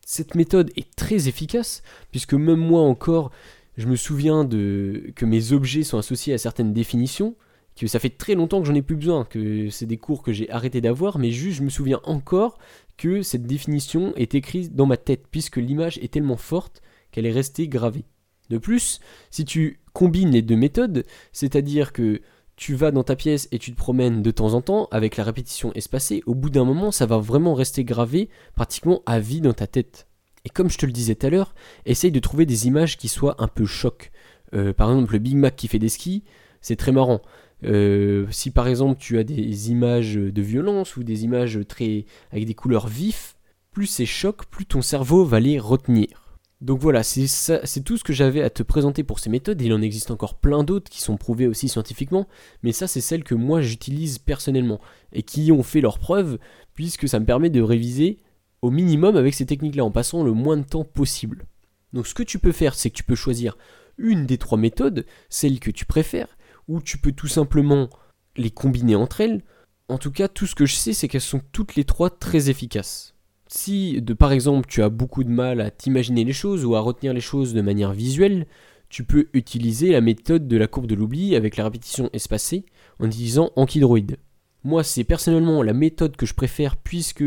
Cette 0.06 0.36
méthode 0.36 0.72
est 0.76 0.94
très 0.96 1.28
efficace, 1.28 1.84
puisque 2.12 2.34
même 2.34 2.60
moi 2.60 2.82
encore, 2.82 3.32
je 3.78 3.88
me 3.88 3.96
souviens 3.96 4.44
de 4.44 5.12
que 5.16 5.26
mes 5.26 5.54
objets 5.54 5.84
sont 5.84 5.98
associés 5.98 6.34
à 6.34 6.38
certaines 6.38 6.74
définitions, 6.74 7.36
que 7.80 7.88
ça 7.88 8.00
fait 8.00 8.10
très 8.10 8.36
longtemps 8.36 8.62
que 8.62 8.68
j'en 8.68 8.76
ai 8.76 8.82
plus 8.82 8.96
besoin, 8.96 9.26
que 9.26 9.70
c'est 9.70 9.86
des 9.86 9.98
cours 9.98 10.22
que 10.22 10.34
j'ai 10.34 10.50
arrêté 10.50 10.82
d'avoir, 10.82 11.18
mais 11.18 11.32
juste 11.32 11.58
je 11.58 11.64
me 11.64 11.70
souviens 11.70 12.02
encore 12.04 12.58
que 12.98 13.22
cette 13.22 13.48
définition 13.48 14.14
est 14.16 14.36
écrite 14.36 14.76
dans 14.76 14.86
ma 14.86 14.98
tête, 14.98 15.26
puisque 15.32 15.58
l'image 15.58 15.98
est 16.00 16.12
tellement 16.12 16.38
forte 16.38 16.82
qu'elle 17.12 17.26
est 17.26 17.32
restée 17.32 17.68
gravée. 17.68 18.06
De 18.50 18.58
plus, 18.58 19.00
si 19.32 19.46
tu 19.46 19.80
combines 19.94 20.32
les 20.32 20.42
deux 20.42 20.56
méthodes, 20.56 21.06
c'est-à-dire 21.32 21.94
que 21.94 22.22
tu 22.56 22.76
vas 22.76 22.92
dans 22.92 23.04
ta 23.04 23.16
pièce 23.16 23.48
et 23.52 23.60
tu 23.60 23.72
te 23.72 23.78
promènes 23.78 24.22
de 24.22 24.32
temps 24.32 24.54
en 24.54 24.62
temps 24.62 24.88
avec 24.92 25.18
la 25.18 25.24
répétition 25.24 25.74
espacée, 25.74 26.22
au 26.26 26.36
bout 26.36 26.50
d'un 26.50 26.66
moment, 26.66 26.92
ça 26.92 27.06
va 27.06 27.18
vraiment 27.18 27.54
rester 27.54 27.84
gravé 27.84 28.30
pratiquement 28.56 29.02
à 29.06 29.20
vie 29.20 29.42
dans 29.42 29.54
ta 29.54 29.68
tête. 29.68 30.08
Et 30.46 30.50
comme 30.50 30.70
je 30.70 30.78
te 30.78 30.86
le 30.86 30.92
disais 30.92 31.16
tout 31.16 31.28
à 31.28 31.30
l'heure, 31.30 31.56
essaye 31.86 32.12
de 32.12 32.20
trouver 32.20 32.46
des 32.46 32.68
images 32.68 32.98
qui 32.98 33.08
soient 33.08 33.36
un 33.40 33.48
peu 33.48 33.66
choc. 33.66 34.12
Euh, 34.54 34.74
par 34.74 34.92
exemple, 34.92 35.14
le 35.14 35.20
Big 35.20 35.36
Mac 35.36 35.56
qui 35.56 35.68
fait 35.68 35.80
des 35.80 35.90
skis, 35.90 36.24
c'est 36.62 36.76
très 36.76 36.92
marrant. 36.92 37.22
Euh, 37.66 38.28
si 38.30 38.52
par 38.52 38.68
exemple 38.68 39.00
tu 39.00 39.18
as 39.18 39.24
des 39.24 39.72
images 39.72 40.16
de 40.16 40.42
violence 40.42 40.98
ou 40.98 41.04
des 41.04 41.24
images 41.24 41.60
très 41.68 42.06
avec 42.32 42.46
des 42.46 42.54
couleurs 42.54 42.88
vives, 42.88 43.36
plus 43.72 43.88
c'est 43.88 44.06
choc, 44.06 44.46
plus 44.46 44.66
ton 44.66 44.82
cerveau 44.82 45.24
va 45.24 45.40
les 45.40 45.60
retenir. 45.60 46.23
Donc 46.64 46.80
voilà, 46.80 47.04
c'est 47.04 47.84
tout 47.84 47.98
ce 47.98 48.06
que 48.06 48.14
j'avais 48.14 48.42
à 48.42 48.50
te 48.50 48.64
présenter 48.64 49.04
pour 49.04 49.20
ces 49.20 49.30
méthodes. 49.30 49.62
Il 49.62 49.74
en 49.74 49.82
existe 49.82 50.12
encore 50.12 50.36
plein 50.36 50.64
d'autres 50.64 50.90
qui 50.90 51.02
sont 51.02 51.18
prouvées 51.18 51.46
aussi 51.46 51.68
scientifiquement, 51.68 52.26
mais 52.64 52.72
ça 52.72 52.88
c'est 52.88 53.02
celles 53.02 53.26
que 53.26 53.36
moi 53.36 53.62
j'utilise 53.62 54.18
personnellement 54.18 54.80
et 55.12 55.24
qui 55.24 55.52
ont 55.52 55.62
fait 55.62 55.82
leurs 55.82 56.00
preuves 56.00 56.40
puisque 56.74 57.10
ça 57.10 57.20
me 57.20 57.26
permet 57.26 57.50
de 57.50 57.62
réviser 57.62 58.20
au 58.62 58.72
minimum 58.72 59.18
avec 59.18 59.34
ces 59.34 59.46
techniques-là 59.46 59.84
en 59.84 59.92
passant 59.92 60.24
le 60.24 60.32
moins 60.32 60.56
de 60.56 60.64
temps 60.64 60.86
possible. 60.86 61.48
Donc 61.92 62.08
ce 62.08 62.14
que 62.14 62.24
tu 62.24 62.40
peux 62.40 62.54
faire, 62.54 62.76
c'est 62.76 62.90
que 62.90 62.96
tu 62.96 63.04
peux 63.04 63.14
choisir 63.14 63.58
une 63.98 64.26
des 64.26 64.38
trois 64.38 64.58
méthodes, 64.58 65.06
celle 65.28 65.60
que 65.60 65.70
tu 65.70 65.84
préfères, 65.84 66.38
ou 66.70 66.82
tu 66.82 66.98
peux 66.98 67.12
tout 67.12 67.28
simplement 67.28 67.90
les 68.38 68.52
combiner 68.52 68.96
entre 68.96 69.20
elles. 69.20 69.44
En 69.90 69.98
tout 69.98 70.12
cas, 70.12 70.30
tout 70.30 70.48
ce 70.48 70.56
que 70.56 70.66
je 70.66 70.76
sais, 70.76 70.94
c'est 70.94 71.10
qu'elles 71.10 71.20
sont 71.20 71.42
toutes 71.52 71.76
les 71.76 71.84
trois 71.84 72.10
très 72.10 72.50
efficaces. 72.50 73.13
Si, 73.48 74.02
de, 74.02 74.14
par 74.14 74.32
exemple, 74.32 74.68
tu 74.68 74.82
as 74.82 74.90
beaucoup 74.90 75.24
de 75.24 75.30
mal 75.30 75.62
à 75.62 75.70
t'imaginer 75.70 76.24
les 76.24 76.34
choses 76.34 76.66
ou 76.66 76.76
à 76.76 76.80
retenir 76.80 77.14
les 77.14 77.22
choses 77.22 77.54
de 77.54 77.62
manière 77.62 77.94
visuelle, 77.94 78.48
tu 78.90 79.04
peux 79.04 79.28
utiliser 79.34 79.92
la 79.92 80.02
méthode 80.02 80.48
de 80.48 80.58
la 80.58 80.68
courbe 80.68 80.88
de 80.88 80.96
l'oubli 80.96 81.36
avec 81.36 81.58
la 81.58 81.64
répétition 81.64 82.10
espacée 82.14 82.66
en 83.00 83.08
utilisant 83.08 83.52
Ankydroid. 83.56 84.18
Moi, 84.64 84.84
c'est 84.84 85.04
personnellement 85.04 85.62
la 85.64 85.74
méthode 85.74 86.16
que 86.16 86.26
je 86.26 86.34
préfère 86.34 86.78
puisque 86.78 87.24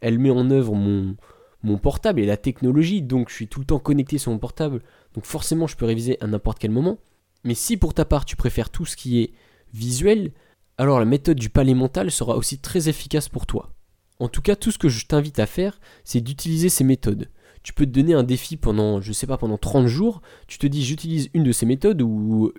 elle 0.00 0.18
met 0.18 0.30
en 0.30 0.50
œuvre 0.50 0.74
mon 0.74 1.78
portable 1.78 2.20
et 2.20 2.26
la 2.26 2.36
technologie, 2.36 3.02
donc 3.02 3.28
je 3.28 3.34
suis 3.34 3.48
tout 3.48 3.60
le 3.60 3.66
temps 3.66 3.78
connecté 3.78 4.18
sur 4.18 4.30
mon 4.30 4.38
portable, 4.38 4.82
donc 5.14 5.24
forcément 5.24 5.66
je 5.66 5.76
peux 5.76 5.86
réviser 5.86 6.16
à 6.22 6.26
n'importe 6.26 6.58
quel 6.58 6.70
moment. 6.70 6.98
Mais 7.44 7.54
si 7.54 7.76
pour 7.76 7.94
ta 7.94 8.04
part 8.04 8.24
tu 8.24 8.36
préfères 8.36 8.70
tout 8.70 8.84
ce 8.84 8.96
qui 8.96 9.20
est 9.20 9.32
visuel, 9.72 10.32
alors 10.78 10.98
la 11.00 11.06
méthode 11.06 11.38
du 11.38 11.50
palais 11.50 11.74
mental 11.74 12.10
sera 12.10 12.36
aussi 12.36 12.58
très 12.58 12.88
efficace 12.88 13.28
pour 13.28 13.46
toi. 13.46 13.75
En 14.18 14.28
tout 14.28 14.42
cas, 14.42 14.56
tout 14.56 14.70
ce 14.70 14.78
que 14.78 14.88
je 14.88 15.06
t'invite 15.06 15.38
à 15.38 15.46
faire, 15.46 15.80
c'est 16.04 16.20
d'utiliser 16.20 16.68
ces 16.68 16.84
méthodes. 16.84 17.28
Tu 17.62 17.72
peux 17.72 17.84
te 17.84 17.90
donner 17.90 18.14
un 18.14 18.22
défi 18.22 18.56
pendant, 18.56 19.00
je 19.00 19.12
sais 19.12 19.26
pas, 19.26 19.38
pendant 19.38 19.58
30 19.58 19.86
jours. 19.86 20.22
Tu 20.46 20.58
te 20.58 20.66
dis, 20.66 20.84
j'utilise 20.84 21.30
une 21.34 21.42
de 21.42 21.52
ces 21.52 21.66
méthodes 21.66 22.00
ou, 22.00 22.52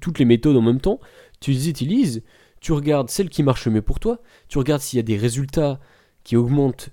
toutes 0.00 0.18
les 0.18 0.24
méthodes 0.24 0.56
en 0.56 0.62
même 0.62 0.80
temps. 0.80 1.00
Tu 1.40 1.50
les 1.50 1.68
utilises. 1.68 2.22
Tu 2.60 2.72
regardes 2.72 3.10
celle 3.10 3.28
qui 3.28 3.42
marche 3.42 3.66
le 3.66 3.72
mieux 3.72 3.82
pour 3.82 4.00
toi. 4.00 4.22
Tu 4.48 4.58
regardes 4.58 4.82
s'il 4.82 4.98
y 4.98 5.00
a 5.00 5.02
des 5.02 5.16
résultats 5.16 5.80
qui 6.24 6.36
augmentent 6.36 6.90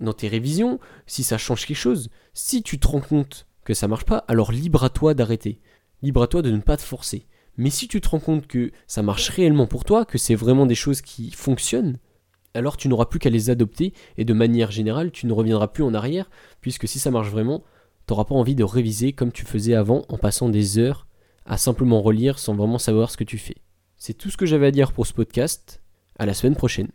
dans 0.00 0.12
tes 0.12 0.28
révisions, 0.28 0.78
si 1.06 1.22
ça 1.22 1.38
change 1.38 1.64
quelque 1.64 1.76
chose. 1.76 2.10
Si 2.34 2.62
tu 2.62 2.78
te 2.78 2.86
rends 2.86 3.00
compte 3.00 3.46
que 3.64 3.72
ça 3.72 3.88
marche 3.88 4.04
pas, 4.04 4.24
alors 4.28 4.52
libre 4.52 4.84
à 4.84 4.90
toi 4.90 5.14
d'arrêter. 5.14 5.60
Libre 6.02 6.22
à 6.22 6.26
toi 6.26 6.42
de 6.42 6.50
ne 6.50 6.60
pas 6.60 6.76
te 6.76 6.82
forcer. 6.82 7.26
Mais 7.56 7.70
si 7.70 7.88
tu 7.88 8.00
te 8.00 8.08
rends 8.08 8.20
compte 8.20 8.46
que 8.46 8.70
ça 8.86 9.02
marche 9.02 9.30
réellement 9.30 9.66
pour 9.66 9.84
toi, 9.84 10.04
que 10.04 10.18
c'est 10.18 10.34
vraiment 10.34 10.66
des 10.66 10.74
choses 10.74 11.00
qui 11.00 11.30
fonctionnent, 11.30 11.98
alors 12.56 12.76
tu 12.76 12.88
n'auras 12.88 13.06
plus 13.06 13.18
qu'à 13.18 13.30
les 13.30 13.50
adopter 13.50 13.92
et 14.16 14.24
de 14.24 14.32
manière 14.32 14.70
générale, 14.70 15.10
tu 15.12 15.26
ne 15.26 15.32
reviendras 15.32 15.68
plus 15.68 15.84
en 15.84 15.94
arrière, 15.94 16.30
puisque 16.60 16.88
si 16.88 16.98
ça 16.98 17.10
marche 17.10 17.28
vraiment, 17.28 17.62
tu 18.06 18.12
n'auras 18.12 18.24
pas 18.24 18.34
envie 18.34 18.54
de 18.54 18.64
réviser 18.64 19.12
comme 19.12 19.32
tu 19.32 19.44
faisais 19.44 19.74
avant 19.74 20.04
en 20.08 20.16
passant 20.16 20.48
des 20.48 20.78
heures 20.78 21.06
à 21.44 21.58
simplement 21.58 22.00
relire 22.00 22.38
sans 22.38 22.54
vraiment 22.54 22.78
savoir 22.78 23.10
ce 23.10 23.16
que 23.16 23.24
tu 23.24 23.38
fais. 23.38 23.56
C'est 23.96 24.14
tout 24.14 24.30
ce 24.30 24.36
que 24.36 24.46
j'avais 24.46 24.66
à 24.66 24.70
dire 24.70 24.92
pour 24.92 25.06
ce 25.06 25.12
podcast. 25.12 25.82
À 26.18 26.24
la 26.24 26.32
semaine 26.32 26.56
prochaine. 26.56 26.88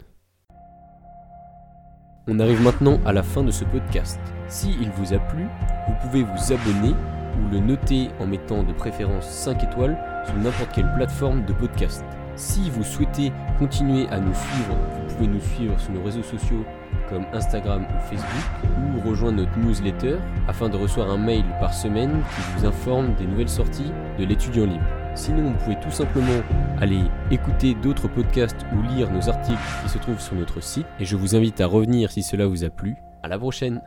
On 2.27 2.39
arrive 2.39 2.61
maintenant 2.61 2.99
à 3.05 3.13
la 3.13 3.21
fin 3.21 3.43
de 3.43 3.51
ce 3.51 3.63
podcast. 3.65 4.19
Si 4.47 4.69
il 4.81 4.89
vous 4.91 5.13
a 5.13 5.19
plu, 5.19 5.45
vous 5.87 5.93
pouvez 6.01 6.23
vous 6.23 6.53
abonner 6.53 6.95
ou 7.37 7.51
le 7.51 7.59
noter 7.59 8.09
en 8.19 8.25
mettant 8.25 8.63
de 8.63 8.73
préférence 8.73 9.27
5 9.27 9.63
étoiles 9.63 9.97
sur 10.25 10.35
n'importe 10.35 10.73
quelle 10.73 10.91
plateforme 10.95 11.45
de 11.45 11.53
podcast. 11.53 12.03
Si 12.35 12.69
vous 12.69 12.83
souhaitez 12.83 13.31
continuer 13.59 14.07
à 14.09 14.19
nous 14.19 14.33
suivre, 14.33 14.75
vous 15.07 15.15
pouvez 15.15 15.27
nous 15.27 15.41
suivre 15.41 15.79
sur 15.79 15.91
nos 15.91 16.03
réseaux 16.03 16.23
sociaux 16.23 16.65
comme 17.09 17.25
Instagram 17.33 17.83
ou 17.83 17.99
Facebook 18.09 18.71
ou 18.95 19.09
rejoindre 19.09 19.37
notre 19.39 19.57
newsletter 19.59 20.17
afin 20.47 20.69
de 20.69 20.77
recevoir 20.77 21.11
un 21.11 21.17
mail 21.17 21.43
par 21.59 21.73
semaine 21.73 22.23
qui 22.35 22.59
vous 22.59 22.65
informe 22.65 23.13
des 23.15 23.25
nouvelles 23.25 23.49
sorties 23.49 23.91
de 24.17 24.25
l'étudiant 24.25 24.65
libre. 24.65 24.85
Sinon, 25.13 25.51
vous 25.51 25.57
pouvez 25.57 25.79
tout 25.81 25.91
simplement 25.91 26.41
aller 26.79 27.01
écouter 27.31 27.75
d'autres 27.75 28.07
podcasts 28.07 28.65
ou 28.73 28.81
lire 28.95 29.11
nos 29.11 29.29
articles 29.29 29.59
qui 29.83 29.89
se 29.89 29.97
trouvent 29.97 30.21
sur 30.21 30.35
notre 30.35 30.63
site 30.63 30.87
et 30.99 31.05
je 31.05 31.17
vous 31.17 31.35
invite 31.35 31.59
à 31.59 31.67
revenir 31.67 32.11
si 32.11 32.23
cela 32.23 32.47
vous 32.47 32.63
a 32.63 32.69
plu. 32.69 32.95
À 33.23 33.27
la 33.27 33.37
prochaine! 33.37 33.81